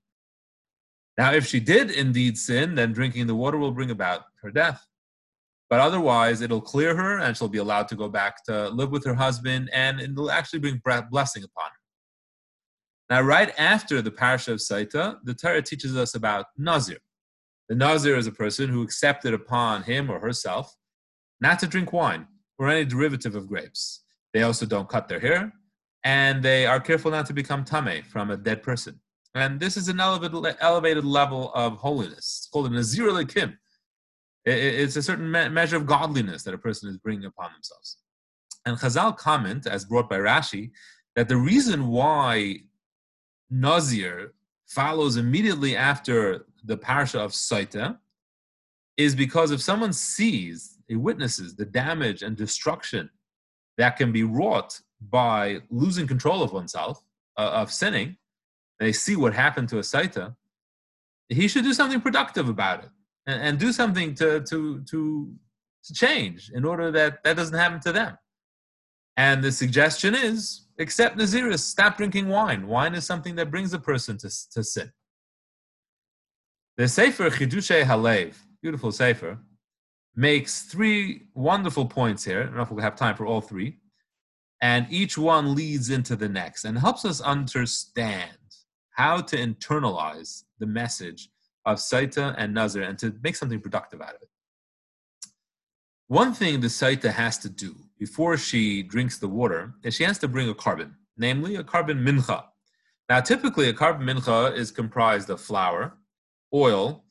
Now, 1.17 1.33
if 1.33 1.47
she 1.47 1.61
did 1.61 1.93
indeed 1.93 2.37
sin, 2.37 2.75
then 2.75 2.93
drinking 2.93 3.29
the 3.29 3.35
water 3.37 3.59
will 3.59 3.71
bring 3.71 3.93
about 3.93 4.23
her 4.43 4.51
death. 4.51 4.85
But 5.71 5.81
otherwise, 5.81 6.41
it'll 6.41 6.61
clear 6.61 6.97
her 6.97 7.19
and 7.19 7.37
she'll 7.37 7.49
be 7.49 7.59
allowed 7.59 7.89
to 7.89 7.97
go 7.97 8.09
back 8.09 8.45
to 8.45 8.69
live 8.71 8.91
with 8.91 9.05
her 9.05 9.15
husband, 9.15 9.71
and 9.73 10.01
it'll 10.01 10.31
actually 10.31 10.59
bring 10.59 10.83
blessing 11.11 11.45
upon 11.45 11.71
her. 11.71 11.79
Now, 13.11 13.21
right 13.23 13.53
after 13.59 14.03
the 14.03 14.11
parasha 14.11 14.53
of 14.53 14.59
Sotah, 14.59 15.19
the 15.23 15.35
Torah 15.35 15.63
teaches 15.63 15.97
us 15.97 16.15
about 16.15 16.47
Nazir. 16.57 16.99
The 17.69 17.75
Nazir 17.75 18.17
is 18.17 18.27
a 18.27 18.33
person 18.33 18.69
who 18.69 18.83
accepted 18.83 19.33
upon 19.35 19.85
him 19.85 20.11
or 20.11 20.19
herself 20.21 20.77
not 21.41 21.59
to 21.61 21.67
drink 21.67 21.93
wine 21.93 22.27
or 22.59 22.69
any 22.69 22.85
derivative 22.85 23.35
of 23.35 23.49
grapes. 23.49 24.05
They 24.33 24.43
also 24.43 24.67
don't 24.67 24.89
cut 24.89 25.09
their 25.09 25.21
hair, 25.21 25.53
and 26.05 26.43
they 26.43 26.67
are 26.67 26.81
careful 26.81 27.11
not 27.11 27.27
to 27.27 27.33
become 27.33 27.65
tame 27.65 28.03
from 28.03 28.31
a 28.31 28.37
dead 28.37 28.63
person. 28.63 29.01
And 29.35 29.59
this 29.59 29.77
is 29.77 29.89
an 29.89 29.99
elevated, 30.01 31.05
level 31.05 31.53
of 31.55 31.77
holiness. 31.79 32.19
It's 32.19 32.49
called 32.53 32.67
a 32.67 32.71
Nazir 32.71 33.11
Lekim. 33.11 33.57
It's 34.45 34.97
a 34.97 35.03
certain 35.03 35.31
me- 35.31 35.49
measure 35.49 35.77
of 35.77 35.87
godliness 35.87 36.43
that 36.45 36.55
a 36.55 36.59
person 36.59 36.89
is 36.91 36.99
bringing 36.99 37.25
upon 37.25 37.51
themselves. 37.53 37.99
And 38.67 38.77
Chazal 38.77 39.17
comment, 39.17 39.67
as 39.67 39.85
brought 39.85 40.09
by 40.09 40.19
Rashi, 40.19 40.71
that 41.17 41.29
the 41.29 41.37
reason 41.37 41.89
why 41.89 42.61
Nazir 43.51 44.35
follows 44.67 45.17
immediately 45.17 45.77
after 45.77 46.47
the 46.65 46.77
parsha 46.77 47.19
of 47.19 47.33
Sotah 47.33 47.99
is 48.97 49.15
because 49.15 49.51
if 49.51 49.61
someone 49.61 49.93
sees, 49.93 50.79
he 50.89 50.97
witnesses 50.97 51.55
the 51.55 51.65
damage 51.65 52.23
and 52.23 52.37
destruction 52.37 53.11
that 53.77 53.97
can 53.97 54.13
be 54.13 54.23
wrought 54.23 54.81
by 55.11 55.61
losing 55.71 56.07
control 56.07 56.43
of 56.43 56.53
oneself, 56.53 57.03
uh, 57.37 57.51
of 57.55 57.73
sinning, 57.73 58.17
they 58.79 58.93
see 58.93 59.17
what 59.17 59.35
happened 59.35 59.69
to 59.69 59.79
a 59.79 59.83
Sotah, 59.83 60.35
he 61.29 61.49
should 61.49 61.65
do 61.65 61.75
something 61.75 62.01
productive 62.01 62.49
about 62.49 62.85
it 62.85 62.91
and, 63.27 63.43
and 63.43 63.59
do 63.59 63.73
something 63.73 64.15
to, 64.15 64.41
to, 64.43 64.83
to, 64.91 65.33
to 65.85 65.95
change 65.95 66.51
in 66.55 66.65
order 66.65 66.91
that 66.91 67.23
that 67.25 67.37
doesn't 67.37 67.59
happen 67.59 67.81
to 67.81 67.93
them. 67.93 68.17
And 69.17 69.43
the 69.43 69.53
suggestion 69.53 70.15
is 70.15 70.64
accept 70.79 71.17
Naziris, 71.17 71.61
stop 71.61 71.97
drinking 71.97 72.29
wine. 72.29 72.67
Wine 72.67 72.95
is 72.95 73.05
something 73.05 73.35
that 73.37 73.51
brings 73.51 73.73
a 73.73 73.79
person 73.79 74.17
to, 74.19 74.31
to 74.53 74.65
sin. 74.65 74.93
The 76.77 76.89
Sefer 76.89 77.31
Chiddushei 77.31 77.85
HaLev, 77.85 78.35
beautiful 78.61 78.91
Sefer, 78.91 79.39
makes 80.17 80.63
three 80.63 81.23
wonderful 81.35 81.87
points 81.87 82.25
here. 82.25 82.41
I 82.41 82.45
don't 82.45 82.57
know 82.57 82.63
if 82.63 82.71
we'll 82.71 82.83
have 82.83 82.97
time 82.97 83.17
for 83.17 83.27
all 83.27 83.41
three. 83.41 83.79
And 84.61 84.87
each 84.91 85.19
one 85.19 85.55
leads 85.55 85.91
into 85.91 86.17
the 86.17 86.29
next 86.29 86.65
and 86.65 86.79
helps 86.79 87.05
us 87.05 87.21
understand 87.21 88.39
how 88.91 89.21
to 89.21 89.37
internalize 89.37 90.45
the 90.59 90.67
message 90.67 91.29
of 91.67 91.79
Sotah 91.79 92.35
and 92.39 92.55
Nazir 92.55 92.83
and 92.83 92.99
to 92.99 93.15
make 93.23 93.37
something 93.37 93.61
productive 93.61 94.01
out 94.01 94.15
of 94.15 94.23
it. 94.23 94.29
One 96.07 96.33
thing 96.33 96.61
the 96.61 96.69
Sotah 96.69 97.13
has 97.13 97.39
to 97.39 97.49
do 97.49 97.75
before 98.05 98.37
she 98.37 98.83
drinks 98.83 99.17
the 99.17 99.27
water 99.41 99.73
is 99.83 99.95
she 99.95 100.05
has 100.05 100.19
to 100.19 100.29
bring 100.29 100.51
a 100.51 100.55
korban, 100.55 100.91
namely 101.17 101.57
a 101.57 101.65
korban 101.65 101.99
mincha. 102.07 102.45
Now, 103.09 103.21
typically, 103.21 103.71
a 103.71 103.73
korban 103.73 104.05
mincha 104.11 104.55
is 104.55 104.71
comprised 104.71 105.31
of 105.31 105.41
flour, 105.41 105.97
oil, 106.53 107.05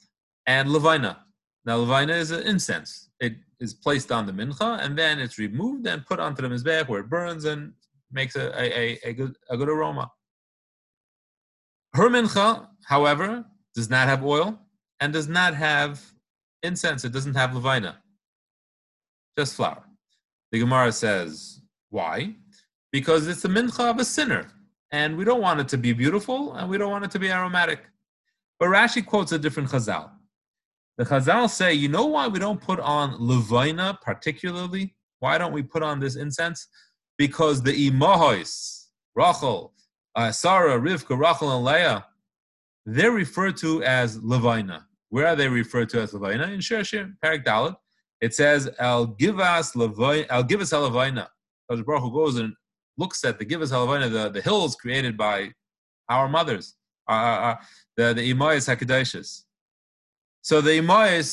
and 0.46 0.70
levonah. 0.70 1.18
Now, 1.66 1.80
levonah 1.80 2.18
is 2.24 2.30
an 2.30 2.44
incense. 2.46 3.10
It 3.20 3.34
is 3.60 3.74
placed 3.74 4.12
on 4.12 4.28
the 4.28 4.34
mincha, 4.34 4.70
and 4.84 4.96
then 4.96 5.18
it's 5.18 5.40
removed 5.40 5.88
and 5.88 6.06
put 6.06 6.20
onto 6.20 6.44
the 6.44 6.50
mizbech 6.54 6.88
where 6.88 7.00
it 7.00 7.10
burns 7.10 7.46
and 7.46 7.74
makes 8.12 8.36
a, 8.36 8.46
a, 8.62 9.00
a, 9.04 9.14
good, 9.14 9.36
a 9.50 9.58
good 9.58 9.70
aroma. 9.70 10.12
Her 11.96 12.08
mincha, 12.08 12.68
however, 12.86 13.44
does 13.74 13.90
not 13.90 14.08
have 14.08 14.24
oil 14.24 14.60
and 15.00 15.12
does 15.12 15.28
not 15.28 15.56
have 15.56 16.00
incense. 16.62 17.04
It 17.04 17.14
doesn't 17.14 17.34
have 17.34 17.50
levonah, 17.50 17.96
just 19.36 19.56
flour. 19.56 19.83
The 20.54 20.60
Gemara 20.60 20.92
says, 20.92 21.62
why? 21.90 22.36
Because 22.92 23.28
it's 23.28 23.42
the 23.42 23.50
mincha 23.50 23.90
of 23.90 23.98
a 23.98 24.06
sinner, 24.06 24.52
and 24.92 25.18
we 25.18 25.26
don't 25.26 25.42
want 25.42 25.60
it 25.60 25.68
to 25.70 25.80
be 25.80 25.94
beautiful, 25.94 26.54
and 26.54 26.70
we 26.70 26.78
don't 26.78 26.92
want 26.92 27.04
it 27.04 27.10
to 27.10 27.20
be 27.20 27.32
aromatic. 27.32 27.80
But 28.60 28.70
Rashi 28.70 29.04
quotes 29.04 29.32
a 29.32 29.40
different 29.40 29.70
chazal. 29.70 30.12
The 31.00 31.06
chazal 31.06 31.50
say, 31.50 31.74
you 31.74 31.90
know 31.90 32.06
why 32.06 32.28
we 32.28 32.38
don't 32.38 32.62
put 32.62 32.80
on 32.80 33.14
levonah 33.14 34.00
particularly? 34.02 34.94
Why 35.22 35.40
don't 35.40 35.54
we 35.54 35.64
put 35.64 35.82
on 35.82 36.00
this 36.00 36.18
incense? 36.18 36.68
Because 37.18 37.64
the 37.64 37.90
imahois, 37.90 38.90
Rachel, 39.16 39.74
uh, 40.14 40.32
Sarah, 40.32 40.80
Rivka, 40.80 41.18
Rachel, 41.18 41.52
and 41.56 41.66
Leah, 41.66 42.06
they're 42.86 43.10
referred 43.10 43.58
to 43.58 43.82
as 43.82 44.20
levonah. 44.20 44.84
Where 45.10 45.26
are 45.26 45.36
they 45.36 45.50
referred 45.50 45.90
to 45.90 46.02
as 46.02 46.12
levonah? 46.12 46.54
In 46.54 46.62
Shir 46.62 46.84
Parak 47.24 47.44
Dalit, 47.44 47.76
it 48.26 48.34
says, 48.34 48.70
"I'll 48.80 49.12
give 49.24 49.38
us 49.40 49.74
levonah." 49.74 50.28
I'll 50.30 50.50
give 50.52 50.62
us. 50.62 50.72
Baruch 50.72 52.02
Hu 52.04 52.12
goes 52.12 52.38
and 52.38 52.54
looks 52.98 53.24
at 53.24 53.40
the 53.40 53.46
give 53.46 53.62
us 53.62 53.72
levonah, 53.72 54.12
the, 54.12 54.30
the 54.30 54.42
hills 54.42 54.76
created 54.76 55.18
by 55.18 55.52
our 56.10 56.28
mothers, 56.28 56.76
uh, 57.10 57.14
uh, 57.14 57.40
uh 57.50 57.56
the 57.98 58.14
the 58.14 58.34
Imayas 58.34 58.66
Hakadashis. 58.70 59.44
So 60.42 60.60
the 60.60 60.72
Imayas, 60.72 61.30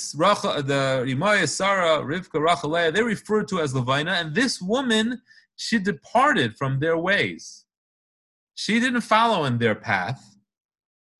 the 0.66 1.04
Imayas 1.14 1.48
Sarah, 1.48 2.04
Rivka, 2.04 2.40
Rachel, 2.40 2.70
they're 2.70 3.04
referred 3.04 3.48
to 3.48 3.60
as 3.60 3.74
levonah, 3.74 4.20
and 4.20 4.34
this 4.34 4.60
woman, 4.60 5.20
she 5.56 5.78
departed 5.78 6.56
from 6.56 6.80
their 6.80 6.96
ways. 6.96 7.64
She 8.54 8.78
didn't 8.78 9.00
follow 9.02 9.44
in 9.46 9.58
their 9.58 9.74
path 9.74 10.30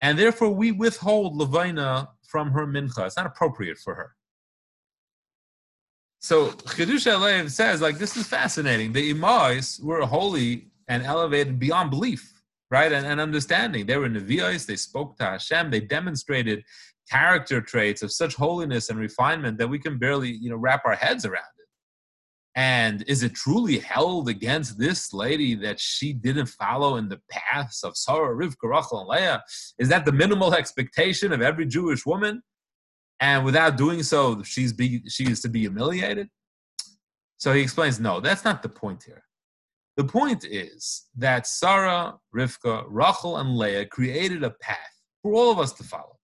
and 0.02 0.18
therefore 0.18 0.50
we 0.50 0.72
withhold 0.72 1.38
Levonah 1.38 2.08
from 2.26 2.50
her 2.52 2.66
mincha. 2.66 3.06
It's 3.06 3.16
not 3.16 3.26
appropriate 3.26 3.78
for 3.78 3.94
her. 3.94 4.14
So 6.20 6.50
Chiddushei 6.50 7.14
HaLev 7.14 7.50
says, 7.50 7.80
like, 7.80 7.98
this 7.98 8.16
is 8.16 8.26
fascinating. 8.26 8.92
The 8.92 9.14
Imais 9.14 9.82
were 9.82 10.04
holy 10.04 10.66
and 10.86 11.02
elevated 11.02 11.58
beyond 11.58 11.90
belief, 11.90 12.42
right? 12.70 12.92
And, 12.92 13.06
and 13.06 13.20
understanding. 13.20 13.86
They 13.86 13.96
were 13.96 14.08
Nevi'is, 14.08 14.66
they 14.66 14.76
spoke 14.76 15.16
to 15.16 15.24
Hashem, 15.24 15.70
they 15.70 15.80
demonstrated 15.80 16.62
character 17.10 17.62
traits 17.62 18.02
of 18.02 18.12
such 18.12 18.34
holiness 18.34 18.90
and 18.90 18.98
refinement 18.98 19.56
that 19.58 19.68
we 19.68 19.78
can 19.78 19.98
barely, 19.98 20.30
you 20.30 20.50
know, 20.50 20.56
wrap 20.56 20.82
our 20.84 20.94
heads 20.94 21.24
around. 21.24 21.42
It. 21.58 21.66
And 22.54 23.02
is 23.08 23.22
it 23.22 23.34
truly 23.34 23.78
held 23.78 24.28
against 24.28 24.78
this 24.78 25.14
lady 25.14 25.54
that 25.56 25.80
she 25.80 26.12
didn't 26.12 26.46
follow 26.46 26.96
in 26.96 27.08
the 27.08 27.20
paths 27.30 27.82
of 27.82 27.96
Sarah, 27.96 28.36
Rivka, 28.36 28.64
Rachel, 28.64 29.00
and 29.00 29.08
Leah? 29.08 29.42
Is 29.78 29.88
that 29.88 30.04
the 30.04 30.12
minimal 30.12 30.54
expectation 30.54 31.32
of 31.32 31.40
every 31.40 31.64
Jewish 31.64 32.04
woman? 32.04 32.42
And 33.20 33.44
without 33.44 33.76
doing 33.76 34.02
so, 34.02 34.42
she's 34.42 34.72
be, 34.72 35.02
she 35.08 35.24
is 35.30 35.40
to 35.42 35.48
be 35.48 35.60
humiliated? 35.60 36.28
So 37.36 37.52
he 37.52 37.60
explains, 37.60 38.00
no, 38.00 38.20
that's 38.20 38.44
not 38.44 38.62
the 38.62 38.68
point 38.68 39.02
here. 39.04 39.22
The 39.96 40.04
point 40.04 40.44
is 40.44 41.06
that 41.16 41.46
Sarah, 41.46 42.14
Rivka, 42.34 42.84
Rachel, 42.88 43.36
and 43.36 43.56
Leah 43.56 43.86
created 43.86 44.42
a 44.42 44.50
path 44.50 44.78
for 45.22 45.34
all 45.34 45.50
of 45.50 45.58
us 45.58 45.72
to 45.74 45.84
follow. 45.84 46.18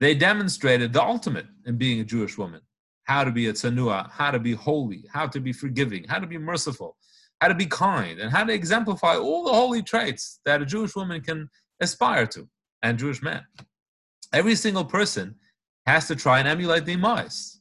They 0.00 0.14
demonstrated 0.14 0.92
the 0.94 1.02
ultimate 1.02 1.46
in 1.66 1.76
being 1.76 2.00
a 2.00 2.04
Jewish 2.04 2.38
woman 2.38 2.62
how 3.04 3.24
to 3.24 3.32
be 3.32 3.48
a 3.48 3.52
tsanua, 3.52 4.08
how 4.10 4.30
to 4.30 4.38
be 4.38 4.52
holy, 4.52 5.04
how 5.12 5.26
to 5.26 5.40
be 5.40 5.52
forgiving, 5.52 6.04
how 6.04 6.20
to 6.20 6.28
be 6.28 6.38
merciful, 6.38 6.96
how 7.40 7.48
to 7.48 7.54
be 7.54 7.66
kind, 7.66 8.20
and 8.20 8.30
how 8.30 8.44
to 8.44 8.52
exemplify 8.52 9.16
all 9.16 9.44
the 9.44 9.52
holy 9.52 9.82
traits 9.82 10.38
that 10.44 10.62
a 10.62 10.66
Jewish 10.66 10.94
woman 10.94 11.20
can 11.20 11.48
aspire 11.80 12.24
to, 12.28 12.48
and 12.82 12.98
Jewish 12.98 13.20
man. 13.20 13.42
Every 14.32 14.54
single 14.54 14.84
person 14.84 15.34
has 15.86 16.06
to 16.08 16.16
try 16.16 16.38
and 16.38 16.48
emulate 16.48 16.84
the 16.84 16.96
Imais. 16.96 17.56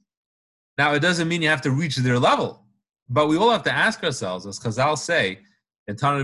Now, 0.77 0.93
it 0.93 0.99
doesn't 0.99 1.27
mean 1.27 1.41
you 1.41 1.49
have 1.49 1.61
to 1.61 1.71
reach 1.71 1.97
their 1.97 2.19
level, 2.19 2.65
but 3.09 3.27
we 3.27 3.37
all 3.37 3.51
have 3.51 3.63
to 3.63 3.71
ask 3.71 4.03
ourselves, 4.03 4.45
as 4.45 4.59
Chazal 4.59 4.97
say, 4.97 5.39
in 5.87 5.95
Tanur 5.95 6.23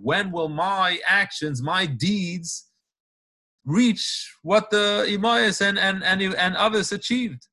when 0.00 0.32
will 0.32 0.48
my 0.48 0.98
actions, 1.06 1.62
my 1.62 1.86
deeds, 1.86 2.66
reach 3.64 4.34
what 4.42 4.70
the 4.70 5.06
Imayas 5.08 5.60
and, 5.60 5.78
and, 5.78 6.02
and, 6.02 6.34
and 6.34 6.56
others 6.56 6.90
achieved. 6.90 7.46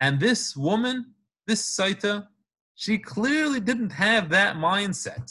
And 0.00 0.18
this 0.18 0.56
woman, 0.56 1.14
this 1.46 1.62
Sotah, 1.76 2.26
she 2.74 2.98
clearly 2.98 3.60
didn't 3.60 3.90
have 3.90 4.30
that 4.30 4.56
mindset. 4.56 5.30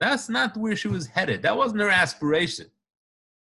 That's 0.00 0.28
not 0.28 0.56
where 0.56 0.76
she 0.76 0.88
was 0.88 1.08
headed. 1.08 1.42
That 1.42 1.56
wasn't 1.56 1.82
her 1.82 1.90
aspiration. 1.90 2.66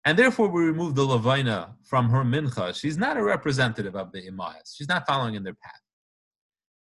And 0.09 0.19
therefore, 0.19 0.49
we 0.49 0.63
remove 0.63 0.95
the 0.95 1.07
Levonah 1.07 1.75
from 1.85 2.09
her 2.09 2.25
mincha. 2.25 2.75
She's 2.75 2.97
not 2.97 3.19
a 3.19 3.23
representative 3.23 3.95
of 3.95 4.11
the 4.11 4.23
Imayas. 4.23 4.75
She's 4.75 4.89
not 4.89 5.07
following 5.07 5.35
in 5.35 5.43
their 5.43 5.53
path. 5.63 5.83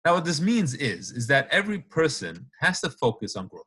Now, 0.04 0.12
what 0.12 0.26
this 0.26 0.42
means 0.42 0.74
is, 0.74 1.10
is 1.10 1.26
that 1.28 1.48
every 1.50 1.78
person 1.78 2.50
has 2.60 2.82
to 2.82 2.90
focus 2.90 3.34
on 3.34 3.48
growth. 3.48 3.64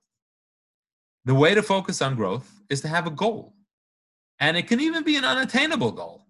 The 1.25 1.33
way 1.33 1.55
to 1.55 1.63
focus 1.63 2.03
on 2.03 2.15
growth 2.15 2.47
is 2.69 2.81
to 2.81 2.87
have 2.87 3.07
a 3.07 3.09
goal. 3.09 3.55
And 4.39 4.57
it 4.57 4.67
can 4.67 4.79
even 4.79 5.03
be 5.03 5.15
an 5.15 5.25
unattainable 5.25 5.93
goal. 5.93 6.27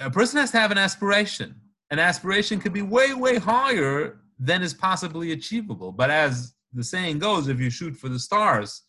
A 0.00 0.10
person 0.10 0.38
has 0.38 0.50
to 0.52 0.58
have 0.58 0.70
an 0.70 0.78
aspiration. 0.78 1.54
An 1.90 1.98
aspiration 1.98 2.60
could 2.60 2.72
be 2.72 2.80
way, 2.80 3.12
way 3.12 3.36
higher 3.36 4.22
than 4.38 4.62
is 4.62 4.72
possibly 4.72 5.32
achievable. 5.32 5.92
But 5.92 6.08
as 6.08 6.54
the 6.72 6.82
saying 6.82 7.18
goes, 7.18 7.46
if 7.46 7.60
you 7.60 7.68
shoot 7.68 7.94
for 7.94 8.08
the 8.08 8.18
stars, 8.18 8.84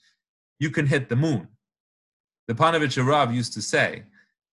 you 0.60 0.72
can 0.72 0.88
hit 0.88 1.10
the 1.10 1.18
moon. 1.18 1.50
The 2.50 2.56
Ponevezh 2.56 3.06
Rav 3.06 3.32
used 3.32 3.54
to 3.54 3.62
say 3.62 4.06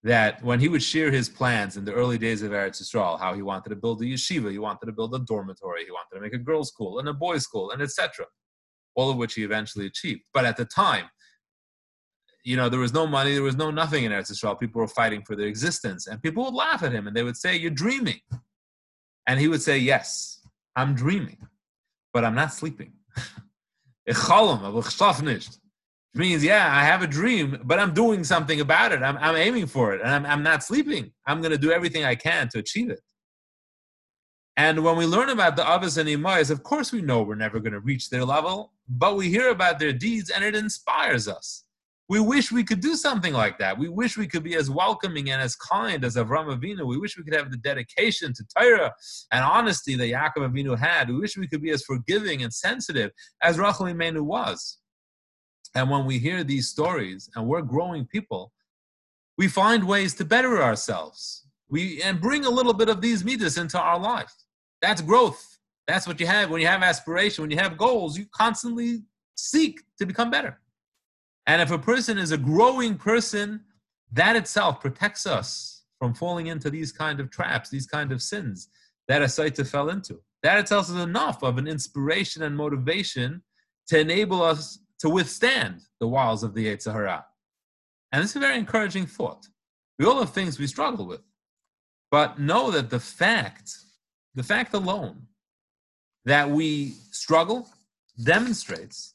that 0.03 0.43
when 0.45 0.61
he 0.61 0.69
would 0.69 0.83
share 0.83 1.11
his 1.11 1.31
plans 1.31 1.79
in 1.79 1.87
the 1.87 1.95
early 1.95 2.19
days 2.19 2.43
of 2.43 2.53
Eretz 2.53 2.83
Yisrael, 2.83 3.19
how 3.19 3.33
he 3.33 3.41
wanted 3.41 3.71
to 3.71 3.77
build 3.77 4.03
a 4.03 4.05
yeshiva, 4.05 4.51
he 4.51 4.59
wanted 4.59 4.85
to 4.85 4.93
build 4.93 5.15
a 5.15 5.19
dormitory, 5.21 5.87
he 5.87 5.91
wanted 5.91 6.15
to 6.15 6.21
make 6.21 6.35
a 6.35 6.39
girls' 6.39 6.69
school 6.69 6.99
and 6.99 7.09
a 7.09 7.15
boys' 7.15 7.45
school, 7.45 7.71
and 7.71 7.81
etc., 7.81 8.27
all 8.97 9.09
of 9.09 9.17
which 9.17 9.33
he 9.33 9.45
eventually 9.45 9.87
achieved. 9.87 10.21
But 10.35 10.45
at 10.45 10.59
the 10.59 10.67
time, 10.67 11.07
you 12.45 12.55
know, 12.55 12.69
there 12.69 12.81
was 12.81 12.93
no 12.93 13.07
money, 13.07 13.33
there 13.33 13.43
was 13.43 13.57
no 13.57 13.71
nothing 13.71 14.05
in 14.05 14.13
Eretz 14.13 14.31
Yisrael. 14.31 14.61
People 14.61 14.83
were 14.83 14.89
fighting 14.89 15.23
for 15.23 15.35
their 15.35 15.47
existence, 15.47 16.07
and 16.07 16.23
people 16.23 16.45
would 16.45 16.53
laugh 16.53 16.83
at 16.83 16.93
him, 16.93 17.07
and 17.07 17.17
they 17.17 17.23
would 17.23 17.39
say, 17.39 17.57
"You're 17.57 17.71
dreaming," 17.71 18.21
and 19.27 19.41
he 19.41 19.49
would 19.49 19.63
say, 19.63 19.79
"Yes, 19.79 20.47
I'm 20.77 20.95
dreaming, 20.95 21.49
but 22.13 22.27
I'm 22.27 22.35
not 22.35 22.53
sleeping." 22.53 22.93
means, 26.17 26.43
yeah, 26.43 26.69
I 26.71 26.85
have 26.85 27.03
a 27.03 27.07
dream, 27.07 27.61
but 27.65 27.79
I'm 27.79 27.95
doing 27.95 28.25
something 28.25 28.61
about 28.61 28.93
it. 28.93 29.03
I'm, 29.03 29.17
I'm 29.19 29.37
aiming 29.37 29.67
for 29.67 29.95
it, 29.95 30.01
and 30.01 30.11
I'm, 30.11 30.27
I'm 30.27 30.43
not 30.43 30.63
sleeping. 30.63 31.13
I'm 31.27 31.41
going 31.41 31.53
to 31.53 31.59
do 31.59 31.73
everything 31.73 32.05
I 32.05 32.15
can 32.15 32.49
to 32.51 32.59
achieve 32.59 32.91
it. 32.91 33.01
And 34.57 34.83
when 34.83 34.97
we 34.97 35.05
learn 35.05 35.29
about 35.29 35.57
the 35.57 35.63
Avos 35.63 35.99
and 35.99 36.09
Imayas, 36.09 36.51
of 36.51 36.63
course 36.63 36.91
we 36.91 37.03
know 37.03 37.23
we're 37.23 37.35
never 37.35 37.61
going 37.61 37.75
to 37.75 37.81
reach 37.81 38.09
their 38.09 38.25
level, 38.25 38.73
but 38.89 39.17
we 39.17 39.29
hear 39.29 39.51
about 39.51 39.79
their 39.79 39.93
deeds 39.93 40.31
and 40.31 40.43
it 40.43 40.57
inspires 40.57 41.29
us. 41.29 41.65
We 42.09 42.21
wish 42.21 42.53
we 42.53 42.65
could 42.65 42.81
do 42.81 42.95
something 42.95 43.35
like 43.35 43.59
that. 43.59 43.77
We 43.79 43.89
wish 43.89 44.17
we 44.17 44.29
could 44.29 44.45
be 44.45 44.55
as 44.55 44.71
welcoming 44.71 45.31
and 45.31 45.43
as 45.43 45.57
kind 45.57 46.05
as 46.05 46.17
Avram 46.17 46.57
Avinu. 46.57 46.87
We 46.87 46.99
wish 46.99 47.19
we 47.19 47.25
could 47.25 47.35
have 47.35 47.51
the 47.51 47.57
dedication 47.57 48.33
to 48.33 48.45
Torah 48.57 48.95
and 49.33 49.45
honesty 49.45 49.97
that 49.97 50.07
Yaakov 50.07 50.49
Avinu 50.51 50.79
had. 50.79 51.09
We 51.09 51.19
wish 51.19 51.37
we 51.37 51.49
could 51.49 51.63
be 51.63 51.71
as 51.71 51.83
forgiving 51.83 52.43
and 52.43 52.55
sensitive 52.55 53.11
as 53.43 53.59
Rachel 53.59 53.87
Imenu 53.87 54.23
was. 54.23 54.79
And 55.77 55.91
when 55.91 56.07
we 56.07 56.19
hear 56.19 56.43
these 56.43 56.69
stories 56.69 57.29
and 57.37 57.47
we're 57.47 57.61
growing 57.61 58.07
people, 58.07 58.51
we 59.37 59.47
find 59.47 59.87
ways 59.87 60.15
to 60.15 60.25
better 60.25 60.63
ourselves. 60.63 61.47
We 61.69 62.03
and 62.03 62.19
bring 62.19 62.47
a 62.47 62.51
little 62.51 62.73
bit 62.73 62.89
of 62.89 63.03
these 63.03 63.23
midas 63.23 63.59
into 63.59 63.79
our 63.79 63.99
life. 63.99 64.33
That's 64.81 65.03
growth. 65.03 65.59
That's 65.87 66.07
what 66.07 66.19
you 66.19 66.27
have 66.27 66.49
when 66.51 66.63
you 66.63 66.67
have 66.67 66.83
aspiration, 66.83 67.43
when 67.43 67.51
you 67.51 67.59
have 67.59 67.77
goals, 67.77 68.17
you 68.17 68.25
constantly 68.33 69.03
seek 69.37 69.83
to 69.99 70.07
become 70.07 70.31
better. 70.31 70.59
And 71.47 71.61
if 71.61 71.71
a 71.71 71.79
person 71.79 72.17
is 72.17 72.33
a 72.33 72.39
growing 72.39 72.97
person, 72.97 73.61
that 74.13 74.35
itself 74.35 74.81
protects 74.81 75.27
us 75.27 75.83
from 75.99 76.15
falling 76.15 76.47
into 76.47 76.71
these 76.71 76.91
kind 76.91 77.21
of 77.21 77.31
traps, 77.31 77.69
these 77.69 77.87
kind 77.87 78.13
of 78.13 78.23
sins 78.23 78.71
that 79.09 79.21
a 79.21 79.27
Sotah 79.27 79.69
fell 79.69 79.91
into. 79.91 80.23
That 80.43 80.59
itself 80.59 80.89
is 80.89 80.97
enough 80.97 81.43
of 81.43 81.59
an 81.59 81.69
inspiration 81.69 82.43
and 82.43 82.57
motivation 82.57 83.43
to 83.89 84.01
enable 84.01 84.43
us 84.43 84.79
to 85.01 85.09
withstand 85.09 85.83
the 86.01 86.09
wiles 86.09 86.43
of 86.43 86.55
the 86.55 86.67
Yetzer 86.67 86.93
Hara. 86.93 87.25
And 88.13 88.23
it's 88.23 88.37
a 88.37 88.41
very 88.41 88.59
encouraging 88.59 89.07
thought. 89.07 89.47
We 89.99 90.07
all 90.07 90.21
have 90.21 90.31
things 90.31 90.59
we 90.59 90.67
struggle 90.67 91.07
with. 91.07 91.21
But 92.11 92.39
know 92.39 92.71
that 92.71 92.91
the 92.91 93.01
fact, 93.01 93.77
the 94.35 94.43
fact 94.43 94.75
alone 94.75 95.27
that 96.25 96.49
we 96.49 96.95
struggle 97.11 97.69
demonstrates 98.23 99.15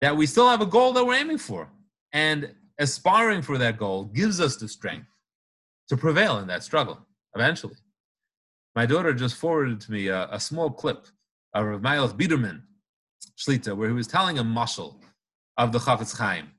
that 0.00 0.16
we 0.16 0.26
still 0.26 0.48
have 0.48 0.60
a 0.60 0.66
goal 0.66 0.92
that 0.92 1.04
we're 1.04 1.14
aiming 1.14 1.38
for. 1.38 1.68
And 2.12 2.54
aspiring 2.78 3.42
for 3.42 3.58
that 3.58 3.78
goal 3.78 4.04
gives 4.04 4.40
us 4.40 4.56
the 4.56 4.68
strength 4.68 5.08
to 5.88 5.96
prevail 5.96 6.38
in 6.38 6.46
that 6.48 6.62
struggle 6.62 6.98
eventually. 7.34 7.76
My 8.74 8.86
daughter 8.86 9.12
just 9.14 9.36
forwarded 9.36 9.80
to 9.82 9.92
me 9.92 10.08
a, 10.08 10.28
a 10.30 10.40
small 10.40 10.70
clip 10.70 11.06
of 11.54 11.64
Meilech 11.80 12.16
Biderman 12.18 12.62
Shlita, 13.38 13.76
where 13.76 13.88
he 13.88 13.94
was 13.94 14.06
telling 14.06 14.38
a 14.38 14.44
mashal 14.44 14.96
of 15.56 15.72
the 15.72 15.78
Chafetz 15.78 16.16
Chaim. 16.16 16.50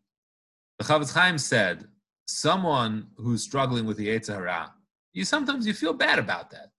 The 0.80 0.86
Chafetz 0.86 1.14
Chaim 1.14 1.38
said, 1.38 1.86
someone 2.28 3.08
who's 3.18 3.44
struggling 3.44 3.86
with 3.86 3.98
the 3.98 4.08
Yetzer 4.08 4.36
Hara, 4.36 4.74
you 5.14 5.26
sometimes 5.26 5.66
you 5.68 5.74
feel 5.74 5.94
bad 5.94 6.20
about 6.20 6.50
that. 6.52 6.70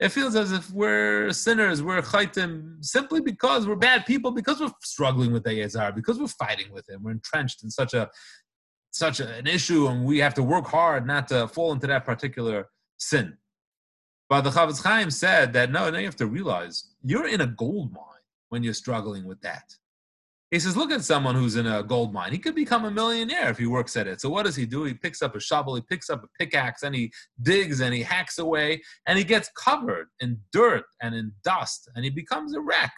It 0.00 0.10
feels 0.10 0.34
as 0.34 0.50
if 0.50 0.70
we're 0.72 1.32
sinners, 1.32 1.82
we're 1.82 2.02
chaitim, 2.02 2.84
simply 2.84 3.20
because 3.20 3.66
we're 3.66 3.76
bad 3.76 4.04
people, 4.04 4.32
because 4.32 4.60
we're 4.60 4.72
struggling 4.82 5.32
with 5.32 5.44
the 5.44 5.50
Yetzer 5.50 5.80
Hara, 5.80 5.92
because 5.92 6.18
we're 6.18 6.26
fighting 6.26 6.72
with 6.72 6.88
him, 6.88 7.02
we're 7.02 7.12
entrenched 7.12 7.62
in 7.62 7.70
such 7.70 7.94
a 7.94 8.10
such 8.90 9.20
an 9.20 9.46
issue, 9.46 9.86
and 9.86 10.04
we 10.04 10.18
have 10.18 10.34
to 10.34 10.42
work 10.42 10.66
hard 10.66 11.06
not 11.06 11.26
to 11.28 11.48
fall 11.48 11.72
into 11.72 11.86
that 11.86 12.04
particular 12.04 12.68
sin. 12.98 13.38
But 14.28 14.42
the 14.42 14.50
Chafetz 14.50 14.82
Chaim 14.82 15.10
said 15.10 15.52
that 15.54 15.70
no, 15.70 15.88
now 15.88 15.98
you 15.98 16.04
have 16.04 16.16
to 16.16 16.26
realize 16.26 16.90
you're 17.02 17.28
in 17.28 17.40
a 17.40 17.46
gold 17.46 17.92
mine 17.92 18.02
when 18.48 18.62
you're 18.62 18.74
struggling 18.74 19.24
with 19.24 19.40
that. 19.42 19.74
He 20.52 20.60
says, 20.60 20.76
look 20.76 20.92
at 20.92 21.02
someone 21.02 21.34
who's 21.34 21.56
in 21.56 21.66
a 21.66 21.82
gold 21.82 22.12
mine. 22.12 22.30
He 22.30 22.38
could 22.38 22.54
become 22.54 22.84
a 22.84 22.90
millionaire 22.90 23.48
if 23.48 23.56
he 23.56 23.66
works 23.66 23.96
at 23.96 24.06
it. 24.06 24.20
So 24.20 24.28
what 24.28 24.44
does 24.44 24.54
he 24.54 24.66
do? 24.66 24.84
He 24.84 24.92
picks 24.92 25.22
up 25.22 25.34
a 25.34 25.40
shovel, 25.40 25.74
he 25.74 25.80
picks 25.80 26.10
up 26.10 26.22
a 26.22 26.28
pickaxe, 26.38 26.82
and 26.82 26.94
he 26.94 27.10
digs 27.40 27.80
and 27.80 27.94
he 27.94 28.02
hacks 28.02 28.38
away, 28.38 28.82
and 29.06 29.16
he 29.16 29.24
gets 29.24 29.48
covered 29.56 30.08
in 30.20 30.38
dirt 30.52 30.84
and 31.00 31.14
in 31.14 31.32
dust, 31.42 31.88
and 31.96 32.04
he 32.04 32.10
becomes 32.10 32.54
a 32.54 32.60
wreck. 32.60 32.92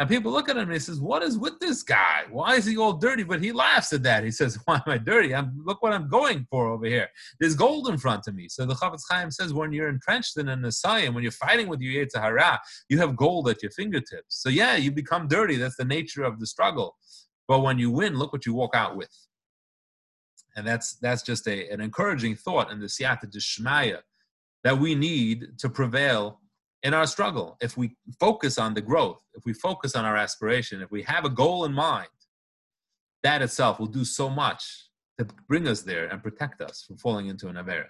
And 0.00 0.08
people 0.08 0.30
look 0.30 0.48
at 0.48 0.56
him 0.56 0.62
and 0.62 0.72
he 0.72 0.78
says, 0.78 1.00
What 1.00 1.24
is 1.24 1.38
with 1.38 1.58
this 1.58 1.82
guy? 1.82 2.22
Why 2.30 2.54
is 2.54 2.64
he 2.64 2.76
all 2.76 2.92
dirty? 2.92 3.24
But 3.24 3.42
he 3.42 3.50
laughs 3.50 3.92
at 3.92 4.04
that. 4.04 4.22
He 4.22 4.30
says, 4.30 4.56
Why 4.64 4.76
am 4.76 4.82
I 4.86 4.98
dirty? 4.98 5.34
I'm, 5.34 5.60
look 5.64 5.82
what 5.82 5.92
I'm 5.92 6.08
going 6.08 6.46
for 6.48 6.68
over 6.68 6.86
here. 6.86 7.08
There's 7.40 7.56
gold 7.56 7.88
in 7.88 7.98
front 7.98 8.28
of 8.28 8.34
me. 8.34 8.48
So 8.48 8.64
the 8.64 8.74
Chafetz 8.74 9.02
Chaim 9.10 9.32
says, 9.32 9.52
When 9.52 9.72
you're 9.72 9.88
entrenched 9.88 10.38
in 10.38 10.48
an 10.48 10.62
Asayim, 10.62 11.14
when 11.14 11.24
you're 11.24 11.32
fighting 11.32 11.66
with 11.66 11.80
your 11.80 12.04
Yetzer 12.04 12.22
Hara, 12.22 12.60
you 12.88 12.98
have 12.98 13.16
gold 13.16 13.48
at 13.48 13.60
your 13.62 13.72
fingertips. 13.72 14.40
So 14.40 14.48
yeah, 14.48 14.76
you 14.76 14.92
become 14.92 15.26
dirty. 15.26 15.56
That's 15.56 15.76
the 15.76 15.84
nature 15.84 16.22
of 16.22 16.38
the 16.38 16.46
struggle. 16.46 16.96
But 17.48 17.60
when 17.60 17.78
you 17.78 17.90
win, 17.90 18.16
look 18.16 18.32
what 18.32 18.46
you 18.46 18.54
walk 18.54 18.76
out 18.76 18.96
with. 18.96 19.10
And 20.54 20.66
that's 20.66 20.94
that's 20.96 21.22
just 21.22 21.48
a, 21.48 21.68
an 21.70 21.80
encouraging 21.80 22.36
thought 22.36 22.70
in 22.70 22.78
the 22.78 22.86
Siyata 22.86 23.26
Dishmaya 23.26 23.98
that 24.62 24.78
we 24.78 24.94
need 24.94 25.58
to 25.58 25.68
prevail 25.68 26.40
in 26.82 26.94
our 26.94 27.06
struggle. 27.06 27.56
If 27.60 27.76
we 27.76 27.96
focus 28.20 28.58
on 28.58 28.74
the 28.74 28.80
growth, 28.80 29.20
if 29.34 29.44
we 29.44 29.52
focus 29.52 29.96
on 29.96 30.04
our 30.04 30.16
aspiration, 30.16 30.82
if 30.82 30.90
we 30.90 31.02
have 31.02 31.24
a 31.24 31.30
goal 31.30 31.64
in 31.64 31.72
mind, 31.72 32.08
that 33.22 33.42
itself 33.42 33.78
will 33.78 33.86
do 33.86 34.04
so 34.04 34.30
much 34.30 34.88
to 35.18 35.26
bring 35.48 35.66
us 35.66 35.82
there 35.82 36.06
and 36.06 36.22
protect 36.22 36.60
us 36.60 36.84
from 36.86 36.96
falling 36.96 37.26
into 37.26 37.48
an 37.48 37.56
Avera. 37.56 37.86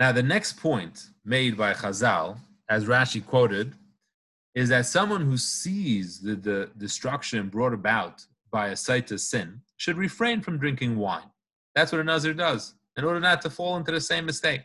Now, 0.00 0.12
the 0.12 0.22
next 0.22 0.58
point 0.58 1.06
made 1.24 1.56
by 1.56 1.72
Chazal, 1.74 2.38
as 2.68 2.86
Rashi 2.86 3.24
quoted, 3.24 3.74
is 4.54 4.70
that 4.70 4.86
someone 4.86 5.22
who 5.22 5.36
sees 5.36 6.20
the, 6.20 6.34
the 6.34 6.70
destruction 6.78 7.48
brought 7.48 7.74
about 7.74 8.24
by 8.50 8.68
a 8.68 8.72
Sotah 8.72 9.20
sin 9.20 9.60
should 9.76 9.98
refrain 9.98 10.40
from 10.40 10.58
drinking 10.58 10.96
wine. 10.96 11.30
That's 11.74 11.92
what 11.92 12.00
a 12.00 12.34
does 12.34 12.74
in 12.96 13.04
order 13.04 13.20
not 13.20 13.42
to 13.42 13.50
fall 13.50 13.76
into 13.76 13.92
the 13.92 14.00
same 14.00 14.24
mistake. 14.24 14.62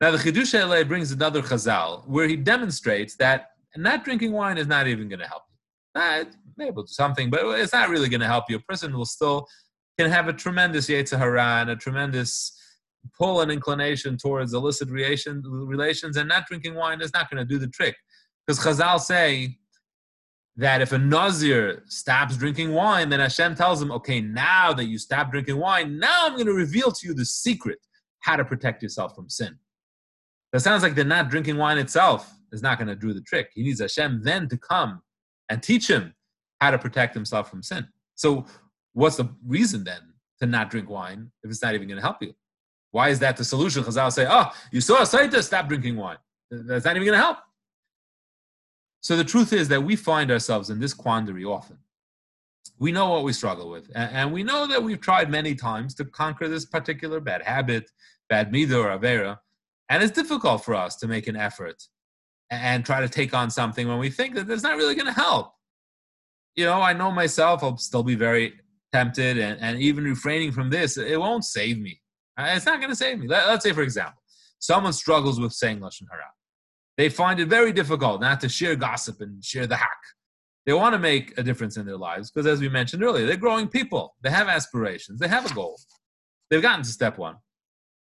Now, 0.00 0.10
the 0.10 0.18
Chiddushei 0.18 0.60
HaLev 0.60 0.88
brings 0.88 1.12
another 1.12 1.42
chazal 1.42 2.06
where 2.08 2.26
he 2.26 2.36
demonstrates 2.36 3.16
that 3.16 3.50
not 3.76 4.02
drinking 4.02 4.32
wine 4.32 4.56
is 4.56 4.66
not 4.66 4.86
even 4.86 5.08
going 5.08 5.20
to 5.20 5.26
help 5.26 5.42
you. 5.50 6.00
Nah, 6.00 6.24
maybe 6.56 6.74
do 6.74 6.84
something, 6.86 7.28
but 7.28 7.40
it's 7.58 7.72
not 7.72 7.90
really 7.90 8.08
going 8.08 8.20
to 8.20 8.26
help 8.26 8.44
you. 8.48 8.56
A 8.56 8.60
person 8.60 8.96
will 8.96 9.04
still 9.04 9.46
can 9.98 10.10
have 10.10 10.28
a 10.28 10.32
tremendous 10.32 10.88
Yetzer 10.88 11.18
Hara 11.18 11.60
and 11.60 11.70
a 11.70 11.76
tremendous 11.76 12.56
pull 13.18 13.42
and 13.42 13.52
inclination 13.52 14.16
towards 14.16 14.54
illicit 14.54 14.88
relation, 14.88 15.42
relations, 15.44 16.16
and 16.16 16.28
not 16.28 16.46
drinking 16.46 16.74
wine 16.74 17.02
is 17.02 17.12
not 17.12 17.30
going 17.30 17.38
to 17.38 17.48
do 17.48 17.58
the 17.58 17.68
trick. 17.68 17.96
Because 18.46 18.64
Chazal 18.64 18.98
say 19.00 19.58
that 20.56 20.80
if 20.80 20.92
a 20.92 20.98
Nazir 20.98 21.82
stops 21.86 22.36
drinking 22.36 22.72
wine, 22.72 23.10
then 23.10 23.20
Hashem 23.20 23.54
tells 23.54 23.80
him, 23.82 23.90
okay, 23.92 24.20
now 24.20 24.72
that 24.72 24.84
you 24.84 24.98
stop 24.98 25.30
drinking 25.30 25.58
wine, 25.58 25.98
now 25.98 26.26
I'm 26.26 26.32
going 26.32 26.46
to 26.46 26.54
reveal 26.54 26.90
to 26.90 27.06
you 27.06 27.14
the 27.14 27.24
secret 27.24 27.78
how 28.20 28.36
to 28.36 28.44
protect 28.44 28.82
yourself 28.82 29.14
from 29.14 29.28
sin. 29.28 29.58
That 30.52 30.60
sounds 30.60 30.82
like 30.82 30.94
the 30.94 31.04
not 31.04 31.30
drinking 31.30 31.56
wine 31.56 31.78
itself 31.78 32.32
is 32.52 32.62
not 32.62 32.78
going 32.78 32.88
to 32.88 32.96
do 32.96 33.12
the 33.12 33.20
trick. 33.20 33.50
He 33.54 33.62
needs 33.62 33.80
Hashem 33.80 34.22
then 34.24 34.48
to 34.48 34.56
come 34.56 35.02
and 35.48 35.62
teach 35.62 35.88
him 35.88 36.14
how 36.60 36.70
to 36.70 36.78
protect 36.78 37.14
himself 37.14 37.48
from 37.48 37.62
sin. 37.62 37.86
So, 38.16 38.46
what's 38.92 39.16
the 39.16 39.28
reason 39.46 39.84
then 39.84 40.00
to 40.40 40.46
not 40.46 40.70
drink 40.70 40.90
wine 40.90 41.30
if 41.42 41.50
it's 41.50 41.62
not 41.62 41.74
even 41.74 41.86
going 41.88 41.96
to 41.96 42.02
help 42.02 42.22
you? 42.22 42.34
Why 42.90 43.08
is 43.08 43.20
that 43.20 43.36
the 43.36 43.44
solution? 43.44 43.84
Chazal 43.84 44.12
say, 44.12 44.26
oh, 44.28 44.50
you 44.72 44.80
saw 44.80 44.98
a 44.98 45.02
Sotah, 45.02 45.42
stop 45.42 45.68
drinking 45.68 45.96
wine. 45.96 46.18
That's 46.50 46.84
not 46.84 46.96
even 46.96 47.06
going 47.06 47.18
to 47.18 47.24
help. 47.24 47.38
So 49.00 49.16
the 49.16 49.24
truth 49.24 49.52
is 49.52 49.68
that 49.68 49.82
we 49.82 49.96
find 49.96 50.30
ourselves 50.30 50.70
in 50.70 50.80
this 50.80 50.92
quandary 50.92 51.44
often. 51.44 51.78
We 52.78 52.92
know 52.92 53.10
what 53.10 53.24
we 53.24 53.32
struggle 53.32 53.70
with, 53.70 53.90
and 53.94 54.32
we 54.32 54.42
know 54.42 54.66
that 54.66 54.82
we've 54.82 55.00
tried 55.00 55.30
many 55.30 55.54
times 55.54 55.94
to 55.96 56.04
conquer 56.04 56.48
this 56.48 56.64
particular 56.64 57.20
bad 57.20 57.42
habit, 57.42 57.90
bad 58.28 58.52
midah 58.52 58.84
or 58.84 58.98
avera, 58.98 59.38
and 59.90 60.02
it's 60.02 60.12
difficult 60.12 60.64
for 60.64 60.74
us 60.74 60.96
to 60.96 61.08
make 61.08 61.26
an 61.26 61.36
effort 61.36 61.82
and 62.50 62.86
try 62.86 63.00
to 63.00 63.08
take 63.08 63.34
on 63.34 63.50
something 63.50 63.88
when 63.88 63.98
we 63.98 64.08
think 64.08 64.36
that 64.36 64.46
that's 64.46 64.62
not 64.62 64.76
really 64.76 64.94
going 64.94 65.06
to 65.06 65.12
help. 65.12 65.52
You 66.54 66.64
know, 66.64 66.80
I 66.80 66.92
know 66.92 67.10
myself, 67.10 67.62
I'll 67.62 67.76
still 67.76 68.02
be 68.02 68.14
very 68.14 68.54
tempted, 68.92 69.38
and, 69.38 69.60
and 69.60 69.80
even 69.80 70.04
refraining 70.04 70.52
from 70.52 70.70
this, 70.70 70.96
it 70.96 71.18
won't 71.18 71.44
save 71.44 71.78
me. 71.78 72.00
Uh, 72.38 72.52
it's 72.54 72.66
not 72.66 72.78
going 72.78 72.90
to 72.90 72.96
save 72.96 73.18
me. 73.18 73.28
Let, 73.28 73.44
us 73.44 73.62
say, 73.62 73.72
for 73.72 73.82
example, 73.82 74.22
someone 74.58 74.92
struggles 74.92 75.40
with 75.40 75.52
saying 75.52 75.80
Lashon 75.80 76.06
Hara. 76.10 76.24
They 76.96 77.08
find 77.08 77.40
it 77.40 77.48
very 77.48 77.72
difficult 77.72 78.20
not 78.20 78.40
to 78.40 78.48
share 78.48 78.76
gossip 78.76 79.20
and 79.20 79.44
share 79.44 79.66
the 79.66 79.76
hack. 79.76 79.98
They 80.66 80.72
want 80.72 80.92
to 80.92 80.98
make 80.98 81.36
a 81.38 81.42
difference 81.42 81.76
in 81.76 81.86
their 81.86 81.96
lives 81.96 82.30
because, 82.30 82.46
as 82.46 82.60
we 82.60 82.68
mentioned 82.68 83.02
earlier, 83.02 83.26
they're 83.26 83.36
growing 83.36 83.68
people. 83.68 84.14
They 84.22 84.30
have 84.30 84.48
aspirations. 84.48 85.18
They 85.18 85.28
have 85.28 85.50
a 85.50 85.54
goal. 85.54 85.78
They've 86.50 86.62
gotten 86.62 86.82
to 86.82 86.90
step 86.90 87.16
one. 87.16 87.36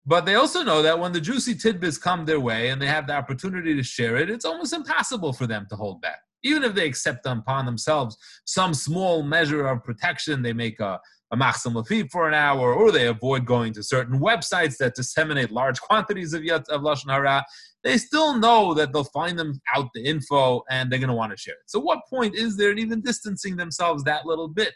But 0.07 0.25
they 0.25 0.37
also 0.37 0.62
know 0.62 0.83
that 0.83 1.01
when 1.01 1.12
the 1.12 1.21
juicy 1.21 1.57
tidbits 1.57 1.99
come 1.99 2.25
their 2.25 2.38
way 2.38 2.69
and 2.69 2.81
they 2.81 2.87
have 2.87 3.09
the 3.09 3.14
opportunity 3.14 3.75
to 3.75 3.83
share 3.83 4.16
it, 4.16 4.31
it's 4.31 4.45
almost 4.45 4.73
impossible 4.73 5.33
for 5.33 5.49
them 5.49 5.66
to 5.69 5.77
hold 5.77 6.01
back. 6.01 6.21
Even 6.45 6.62
if 6.62 6.75
they 6.75 6.87
accept 6.87 7.27
upon 7.27 7.66
themselves 7.66 8.16
some 8.45 8.73
small 8.73 9.25
measure 9.25 9.66
of 9.66 9.83
protection, 9.83 10.42
they 10.42 10.53
make 10.53 10.79
a, 10.79 11.01
a 11.33 11.37
machsom 11.37 11.75
lefi 11.75 12.09
for 12.12 12.29
an 12.29 12.35
hour, 12.35 12.73
or 12.73 12.92
they 12.92 13.09
avoid 13.09 13.45
going 13.45 13.73
to 13.73 13.83
certain 13.83 14.21
websites 14.21 14.77
that 14.77 14.95
disseminate 14.95 15.51
large 15.51 15.81
quantities 15.81 16.35
of 16.35 16.45
yet 16.45 16.69
of 16.69 16.83
lashon 16.83 17.11
hara. 17.11 17.45
They 17.83 17.99
still 17.99 18.38
know 18.38 18.75
that 18.75 18.92
they'll 18.92 19.05
find 19.05 19.37
them 19.37 19.61
out 19.75 19.88
the 19.92 20.05
info 20.05 20.62
and 20.71 20.90
they're 20.90 21.01
going 21.01 21.09
to 21.09 21.14
want 21.14 21.33
to 21.33 21.37
share 21.37 21.55
it. 21.55 21.69
So, 21.69 21.81
what 21.81 22.01
point 22.09 22.37
is 22.37 22.57
there 22.57 22.71
in 22.71 22.79
even 22.79 23.01
distancing 23.01 23.57
themselves 23.57 24.05
that 24.05 24.25
little 24.25 24.49
bit? 24.49 24.73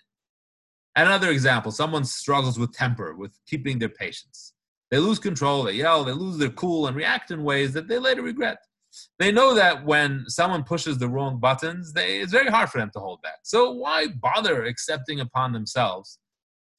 Another 0.96 1.30
example: 1.30 1.70
someone 1.70 2.04
struggles 2.04 2.58
with 2.58 2.72
temper, 2.72 3.14
with 3.14 3.38
keeping 3.46 3.78
their 3.78 3.88
patience. 3.88 4.54
They 4.90 4.98
lose 4.98 5.18
control, 5.18 5.62
they 5.64 5.72
yell, 5.74 6.04
they 6.04 6.12
lose 6.12 6.38
their 6.38 6.50
cool, 6.50 6.86
and 6.86 6.96
react 6.96 7.30
in 7.30 7.44
ways 7.44 7.72
that 7.74 7.88
they 7.88 7.98
later 7.98 8.22
regret. 8.22 8.58
They 9.18 9.30
know 9.30 9.54
that 9.54 9.84
when 9.84 10.24
someone 10.26 10.64
pushes 10.64 10.98
the 10.98 11.08
wrong 11.08 11.38
buttons, 11.38 11.92
they, 11.92 12.18
it's 12.18 12.32
very 12.32 12.50
hard 12.50 12.70
for 12.70 12.78
them 12.78 12.90
to 12.94 13.00
hold 13.00 13.22
back. 13.22 13.38
So 13.44 13.70
why 13.72 14.08
bother 14.08 14.64
accepting 14.64 15.20
upon 15.20 15.52
themselves 15.52 16.18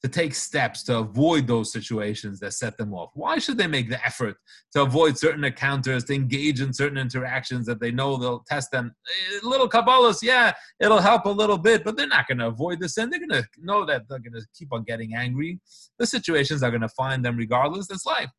to 0.03 0.09
take 0.09 0.33
steps 0.33 0.81
to 0.83 0.97
avoid 0.97 1.45
those 1.45 1.71
situations 1.71 2.39
that 2.39 2.53
set 2.53 2.77
them 2.77 2.93
off? 2.93 3.11
Why 3.13 3.37
should 3.37 3.57
they 3.57 3.67
make 3.67 3.89
the 3.89 4.03
effort 4.03 4.35
to 4.73 4.81
avoid 4.81 5.17
certain 5.17 5.43
encounters, 5.43 6.05
to 6.05 6.15
engage 6.15 6.59
in 6.59 6.73
certain 6.73 6.97
interactions 6.97 7.67
that 7.67 7.79
they 7.79 7.91
know 7.91 8.17
they'll 8.17 8.43
test 8.47 8.71
them? 8.71 8.95
A 9.43 9.47
little 9.47 9.69
Kabbalahs, 9.69 10.23
yeah, 10.23 10.53
it'll 10.79 10.99
help 10.99 11.25
a 11.25 11.29
little 11.29 11.57
bit, 11.57 11.83
but 11.83 11.97
they're 11.97 12.07
not 12.07 12.27
going 12.27 12.39
to 12.39 12.47
avoid 12.47 12.79
this. 12.79 12.97
And 12.97 13.11
They're 13.11 13.19
going 13.19 13.43
to 13.43 13.47
know 13.59 13.85
that 13.85 14.03
they're 14.09 14.19
going 14.19 14.33
to 14.33 14.45
keep 14.57 14.73
on 14.73 14.83
getting 14.83 15.13
angry. 15.15 15.59
The 15.99 16.07
situations 16.07 16.63
are 16.63 16.71
going 16.71 16.81
to 16.81 16.89
find 16.89 17.23
them 17.23 17.37
regardless. 17.37 17.87
That's 17.87 18.05
life. 18.05 18.31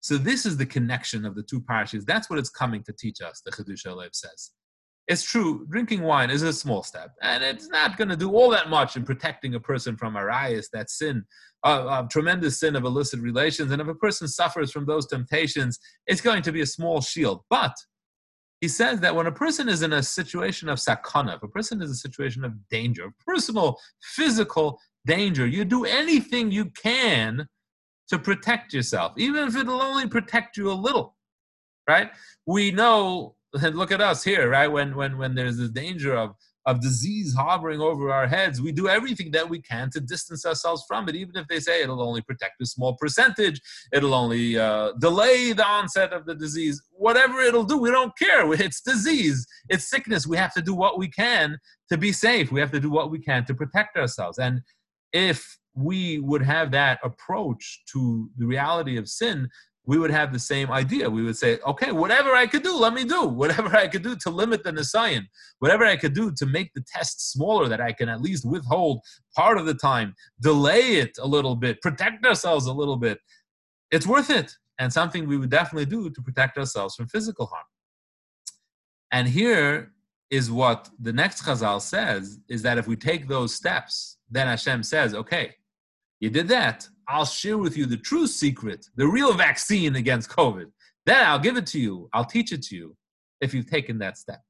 So 0.00 0.18
this 0.18 0.44
is 0.44 0.56
the 0.56 0.66
connection 0.66 1.24
of 1.24 1.34
the 1.34 1.42
two 1.42 1.60
parashas. 1.60 2.04
That's 2.04 2.28
what 2.28 2.38
it's 2.38 2.50
coming 2.50 2.82
to 2.82 2.92
teach 2.92 3.22
us, 3.22 3.40
the 3.44 3.52
Chiddushei 3.52 3.86
HaLev 3.86 4.10
says. 4.12 4.50
It's 5.06 5.22
true, 5.22 5.66
drinking 5.68 6.02
wine 6.02 6.30
is 6.30 6.42
a 6.42 6.52
small 6.52 6.82
step, 6.82 7.10
and 7.20 7.44
it's 7.44 7.68
not 7.68 7.98
going 7.98 8.08
to 8.08 8.16
do 8.16 8.32
all 8.32 8.48
that 8.50 8.70
much 8.70 8.96
in 8.96 9.04
protecting 9.04 9.54
a 9.54 9.60
person 9.60 9.98
from 9.98 10.14
arayas, 10.14 10.66
that 10.72 10.88
sin, 10.88 11.24
a 11.62 11.68
uh, 11.68 11.70
uh, 11.70 12.02
tremendous 12.04 12.58
sin 12.60 12.74
of 12.74 12.84
illicit 12.84 13.20
relations. 13.20 13.70
And 13.70 13.82
if 13.82 13.88
a 13.88 13.94
person 13.94 14.28
suffers 14.28 14.72
from 14.72 14.86
those 14.86 15.06
temptations, 15.06 15.78
it's 16.06 16.22
going 16.22 16.42
to 16.42 16.52
be 16.52 16.62
a 16.62 16.66
small 16.66 17.02
shield. 17.02 17.42
But 17.50 17.74
he 18.62 18.68
says 18.68 19.00
that 19.00 19.14
when 19.14 19.26
a 19.26 19.32
person 19.32 19.68
is 19.68 19.82
in 19.82 19.92
a 19.92 20.02
situation 20.02 20.70
of 20.70 20.78
sakana, 20.78 21.36
if 21.36 21.42
a 21.42 21.48
person 21.48 21.82
is 21.82 21.90
in 21.90 21.92
a 21.92 21.96
situation 21.96 22.42
of 22.42 22.52
danger, 22.70 23.12
personal, 23.26 23.78
physical 24.00 24.80
danger, 25.04 25.46
you 25.46 25.66
do 25.66 25.84
anything 25.84 26.50
you 26.50 26.66
can 26.66 27.46
to 28.08 28.18
protect 28.18 28.72
yourself, 28.72 29.12
even 29.18 29.48
if 29.48 29.56
it'll 29.56 29.82
only 29.82 30.08
protect 30.08 30.56
you 30.56 30.70
a 30.70 30.72
little, 30.72 31.14
right? 31.86 32.10
We 32.46 32.70
know 32.70 33.33
look 33.72 33.92
at 33.92 34.00
us 34.00 34.24
here, 34.24 34.48
right? 34.50 34.68
When 34.68 34.96
when 34.96 35.16
when 35.18 35.34
there's 35.34 35.58
the 35.58 35.68
danger 35.68 36.14
of 36.16 36.34
of 36.66 36.80
disease 36.80 37.34
hovering 37.34 37.80
over 37.80 38.10
our 38.10 38.26
heads, 38.26 38.60
we 38.60 38.72
do 38.72 38.88
everything 38.88 39.30
that 39.30 39.48
we 39.48 39.60
can 39.60 39.90
to 39.90 40.00
distance 40.00 40.46
ourselves 40.46 40.82
from 40.88 41.06
it, 41.10 41.14
even 41.14 41.36
if 41.36 41.46
they 41.46 41.60
say 41.60 41.82
it'll 41.82 42.02
only 42.02 42.22
protect 42.22 42.60
a 42.62 42.66
small 42.66 42.96
percentage, 42.96 43.60
it'll 43.92 44.14
only 44.14 44.58
uh, 44.58 44.92
delay 44.98 45.52
the 45.52 45.66
onset 45.66 46.14
of 46.14 46.24
the 46.24 46.34
disease. 46.34 46.82
Whatever 46.92 47.40
it'll 47.40 47.64
do, 47.64 47.76
we 47.76 47.90
don't 47.90 48.16
care. 48.16 48.50
It's 48.64 48.80
disease, 48.80 49.46
it's 49.68 49.90
sickness. 49.90 50.26
We 50.26 50.38
have 50.38 50.54
to 50.54 50.62
do 50.62 50.74
what 50.74 50.98
we 50.98 51.08
can 51.08 51.58
to 51.90 51.98
be 51.98 52.12
safe. 52.12 52.50
We 52.50 52.60
have 52.60 52.72
to 52.72 52.80
do 52.80 52.90
what 52.90 53.10
we 53.10 53.18
can 53.18 53.44
to 53.44 53.54
protect 53.54 53.98
ourselves. 53.98 54.38
And 54.38 54.62
if 55.12 55.58
we 55.74 56.18
would 56.20 56.42
have 56.42 56.70
that 56.70 56.98
approach 57.04 57.82
to 57.92 58.30
the 58.38 58.46
reality 58.46 58.96
of 58.96 59.08
sin, 59.08 59.50
we 59.86 59.98
would 59.98 60.10
have 60.10 60.32
the 60.32 60.38
same 60.38 60.70
idea. 60.70 61.10
We 61.10 61.22
would 61.22 61.36
say, 61.36 61.58
okay, 61.66 61.92
whatever 61.92 62.34
I 62.34 62.46
could 62.46 62.62
do, 62.62 62.76
let 62.76 62.94
me 62.94 63.04
do. 63.04 63.26
Whatever 63.26 63.76
I 63.76 63.86
could 63.86 64.02
do 64.02 64.16
to 64.16 64.30
limit 64.30 64.64
the 64.64 64.72
Nisayon, 64.72 65.26
whatever 65.58 65.84
I 65.84 65.96
could 65.96 66.14
do 66.14 66.32
to 66.32 66.46
make 66.46 66.72
the 66.74 66.84
test 66.86 67.32
smaller 67.32 67.68
that 67.68 67.80
I 67.80 67.92
can 67.92 68.08
at 68.08 68.22
least 68.22 68.46
withhold 68.46 69.00
part 69.36 69.58
of 69.58 69.66
the 69.66 69.74
time, 69.74 70.14
delay 70.40 70.96
it 70.96 71.18
a 71.20 71.26
little 71.26 71.54
bit, 71.54 71.82
protect 71.82 72.24
ourselves 72.24 72.66
a 72.66 72.72
little 72.72 72.96
bit. 72.96 73.18
It's 73.90 74.06
worth 74.06 74.30
it. 74.30 74.52
And 74.78 74.92
something 74.92 75.28
we 75.28 75.36
would 75.36 75.50
definitely 75.50 75.86
do 75.86 76.10
to 76.10 76.22
protect 76.22 76.58
ourselves 76.58 76.96
from 76.96 77.06
physical 77.06 77.46
harm. 77.46 77.66
And 79.12 79.28
here 79.28 79.92
is 80.30 80.50
what 80.50 80.88
the 80.98 81.12
next 81.12 81.44
Chazal 81.44 81.80
says 81.80 82.38
is 82.48 82.62
that 82.62 82.78
if 82.78 82.88
we 82.88 82.96
take 82.96 83.28
those 83.28 83.54
steps, 83.54 84.16
then 84.30 84.48
Hashem 84.48 84.82
says, 84.82 85.14
okay, 85.14 85.54
you 86.18 86.30
did 86.30 86.48
that. 86.48 86.88
I'll 87.08 87.24
share 87.24 87.58
with 87.58 87.76
you 87.76 87.86
the 87.86 87.96
true 87.96 88.26
secret, 88.26 88.86
the 88.96 89.06
real 89.06 89.32
vaccine 89.32 89.96
against 89.96 90.30
COVID. 90.30 90.66
Then 91.06 91.26
I'll 91.26 91.38
give 91.38 91.56
it 91.56 91.66
to 91.68 91.80
you. 91.80 92.08
I'll 92.12 92.24
teach 92.24 92.52
it 92.52 92.62
to 92.64 92.76
you 92.76 92.96
if 93.40 93.52
you've 93.52 93.70
taken 93.70 93.98
that 93.98 94.16
step. 94.16 94.40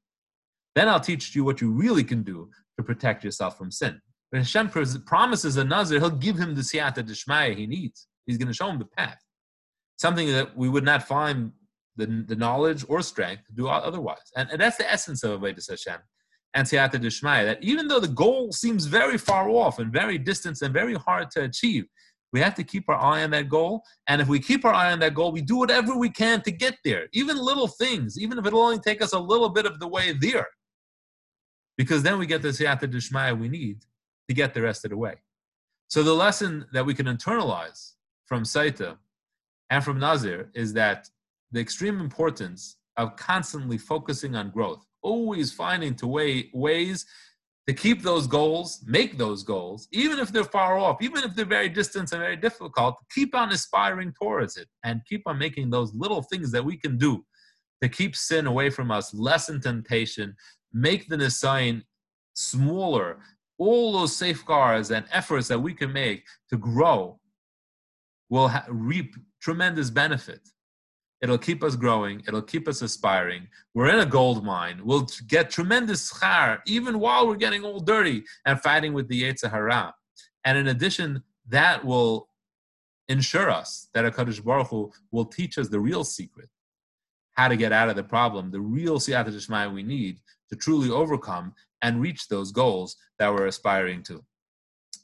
Then 0.75 0.89
I'll 0.89 0.99
teach 0.99 1.35
you 1.35 1.43
what 1.43 1.61
you 1.61 1.71
really 1.71 2.03
can 2.03 2.23
do 2.23 2.49
to 2.77 2.83
protect 2.83 3.23
yourself 3.23 3.57
from 3.57 3.71
sin. 3.71 4.01
When 4.29 4.41
Hashem 4.41 4.69
promises 5.05 5.57
a 5.57 5.63
Nazir, 5.63 5.99
he'll 5.99 6.09
give 6.09 6.37
him 6.37 6.55
the 6.55 6.61
siyata 6.61 6.97
deshmaya 6.97 7.55
he 7.55 7.67
needs. 7.67 8.07
He's 8.25 8.37
going 8.37 8.47
to 8.47 8.53
show 8.53 8.69
him 8.69 8.79
the 8.79 8.85
path. 8.85 9.17
Something 9.97 10.27
that 10.33 10.57
we 10.57 10.67
would 10.67 10.83
not 10.83 11.03
find 11.03 11.51
the, 11.95 12.25
the 12.27 12.35
knowledge 12.35 12.83
or 12.89 13.01
strength 13.01 13.45
to 13.47 13.53
do 13.53 13.67
otherwise. 13.67 14.31
And, 14.35 14.49
and 14.51 14.59
that's 14.59 14.77
the 14.77 14.91
essence 14.91 15.23
of 15.23 15.41
to 15.41 15.47
Hashem 15.69 15.99
and 16.53 16.65
Siyata 16.65 16.93
Dishmaya, 16.93 17.45
that 17.45 17.63
even 17.63 17.87
though 17.87 17.99
the 17.99 18.07
goal 18.07 18.51
seems 18.51 18.85
very 18.85 19.17
far 19.17 19.49
off 19.49 19.79
and 19.79 19.91
very 19.91 20.17
distant 20.17 20.61
and 20.61 20.73
very 20.73 20.95
hard 20.95 21.29
to 21.31 21.43
achieve, 21.43 21.85
we 22.35 22.41
have 22.41 22.53
to 22.55 22.65
keep 22.65 22.89
our 22.89 22.97
eye 22.97 23.23
on 23.23 23.29
that 23.29 23.47
goal. 23.47 23.81
And 24.07 24.21
if 24.21 24.27
we 24.27 24.41
keep 24.41 24.65
our 24.65 24.73
eye 24.73 24.91
on 24.91 24.99
that 24.99 25.13
goal, 25.13 25.31
we 25.31 25.41
do 25.41 25.55
whatever 25.55 25.97
we 25.97 26.09
can 26.09 26.41
to 26.41 26.51
get 26.51 26.75
there, 26.83 27.07
even 27.13 27.37
little 27.37 27.69
things, 27.69 28.19
even 28.19 28.37
if 28.37 28.45
it'll 28.45 28.59
only 28.59 28.77
take 28.77 29.01
us 29.01 29.13
a 29.13 29.19
little 29.19 29.47
bit 29.47 29.65
of 29.65 29.79
the 29.79 29.87
way 29.87 30.11
there. 30.11 30.47
Because 31.77 32.03
then 32.03 32.19
we 32.19 32.25
get 32.25 32.41
the 32.41 32.49
Siyata 32.49 32.91
Dishmaya 32.93 33.39
we 33.39 33.47
need 33.47 33.85
to 34.27 34.33
get 34.35 34.53
the 34.53 34.61
rest 34.61 34.83
of 34.83 34.91
the 34.91 34.97
way. 34.97 35.15
So 35.87 36.03
the 36.03 36.13
lesson 36.13 36.65
that 36.73 36.85
we 36.85 36.93
can 36.93 37.05
internalize 37.05 37.93
from 38.25 38.43
Sotah 38.43 38.97
and 39.69 39.81
from 39.81 39.97
Nazir 39.97 40.49
is 40.53 40.73
that 40.73 41.07
the 41.53 41.61
extreme 41.61 42.01
importance 42.01 42.75
of 42.97 43.15
constantly 43.15 43.77
focusing 43.77 44.35
on 44.35 44.49
growth 44.49 44.85
always 45.01 45.53
finding 45.53 45.95
to 45.95 46.07
way, 46.07 46.49
ways 46.53 47.05
to 47.67 47.73
keep 47.73 48.03
those 48.03 48.27
goals, 48.27 48.83
make 48.85 49.17
those 49.17 49.43
goals, 49.43 49.87
even 49.91 50.19
if 50.19 50.31
they're 50.31 50.43
far 50.43 50.77
off, 50.77 51.01
even 51.01 51.23
if 51.23 51.35
they're 51.35 51.45
very 51.45 51.69
distant 51.69 52.11
and 52.11 52.21
very 52.21 52.37
difficult, 52.37 52.95
keep 53.09 53.33
on 53.33 53.51
aspiring 53.51 54.13
towards 54.13 54.55
it 54.57 54.67
and 54.83 55.01
keep 55.09 55.23
on 55.25 55.37
making 55.37 55.69
those 55.71 55.93
little 55.95 56.21
things 56.21 56.51
that 56.51 56.63
we 56.63 56.77
can 56.77 56.97
do 56.97 57.25
to 57.81 57.89
keep 57.89 58.15
sin 58.15 58.45
away 58.45 58.69
from 58.69 58.91
us, 58.91 59.13
lessen 59.13 59.59
temptation, 59.59 60.35
make 60.73 61.07
the 61.07 61.15
Nisayon 61.15 61.81
smaller. 62.33 63.17
All 63.57 63.93
those 63.93 64.15
safeguards 64.15 64.91
and 64.91 65.05
efforts 65.11 65.47
that 65.47 65.59
we 65.59 65.73
can 65.73 65.91
make 65.91 66.23
to 66.49 66.57
grow 66.57 67.19
will 68.29 68.49
ha- 68.49 68.65
reap 68.69 69.15
tremendous 69.41 69.89
benefit. 69.89 70.41
It'll 71.21 71.37
keep 71.37 71.63
us 71.63 71.75
growing. 71.75 72.21
It'll 72.27 72.41
keep 72.41 72.67
us 72.67 72.81
aspiring. 72.81 73.47
We're 73.73 73.89
in 73.89 73.99
a 73.99 74.05
gold 74.05 74.43
mine. 74.43 74.81
We'll 74.83 75.07
get 75.27 75.49
tremendous 75.49 76.11
schar 76.11 76.59
even 76.67 76.99
while 76.99 77.27
we're 77.27 77.35
getting 77.35 77.63
all 77.63 77.79
dirty 77.79 78.23
and 78.45 78.59
fighting 78.61 78.93
with 78.93 79.07
the 79.07 79.23
Yetzer 79.23 79.49
Hara. 79.49 79.93
And 80.43 80.57
in 80.57 80.67
addition, 80.67 81.23
that 81.47 81.83
will 81.83 82.29
ensure 83.07 83.49
us 83.49 83.87
that 83.93 84.05
HaKadosh 84.05 84.43
Baruch 84.43 84.67
Hu 84.67 84.91
will 85.11 85.25
teach 85.25 85.57
us 85.57 85.69
the 85.69 85.79
real 85.79 86.03
secret, 86.03 86.49
how 87.33 87.47
to 87.47 87.55
get 87.55 87.71
out 87.71 87.89
of 87.89 87.95
the 87.95 88.03
problem, 88.03 88.51
the 88.51 88.61
real 88.61 88.99
siyata 88.99 89.29
dishmaya 89.29 89.73
we 89.73 89.83
need 89.83 90.19
to 90.49 90.55
truly 90.55 90.89
overcome 90.89 91.53
and 91.81 92.01
reach 92.01 92.27
those 92.27 92.51
goals 92.51 92.97
that 93.19 93.33
we're 93.33 93.47
aspiring 93.47 94.03
to. 94.03 94.23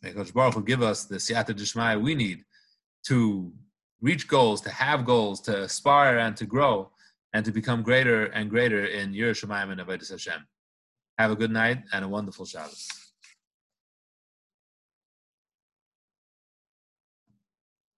May 0.02 0.12
HaKadosh 0.12 0.34
Baruch 0.34 0.54
Hu 0.56 0.64
give 0.64 0.82
us 0.82 1.06
the 1.06 1.18
siyata 1.18 1.54
dishmaya 1.56 2.02
we 2.02 2.16
need 2.16 2.44
to 3.06 3.52
reach 4.02 4.28
goals, 4.28 4.62
to 4.62 4.70
have 4.70 5.06
goals, 5.06 5.42
to 5.42 5.64
aspire 5.64 6.18
and 6.18 6.36
to 6.38 6.46
grow. 6.46 6.92
and 7.34 7.46
to 7.46 7.52
become 7.52 7.82
greater 7.82 8.26
and 8.26 8.50
greater 8.50 8.86
in 8.86 9.14
Yiras 9.14 9.40
Shamayim 9.42 9.72
and 9.72 9.80
Avodah 9.80 10.10
Hashem. 10.10 10.46
Have 11.18 11.32
a 11.32 11.36
good 11.36 11.52
night 11.52 11.84
and 11.94 12.04
a 12.04 12.08
wonderful 12.08 12.46
Shabbos. 12.46 13.01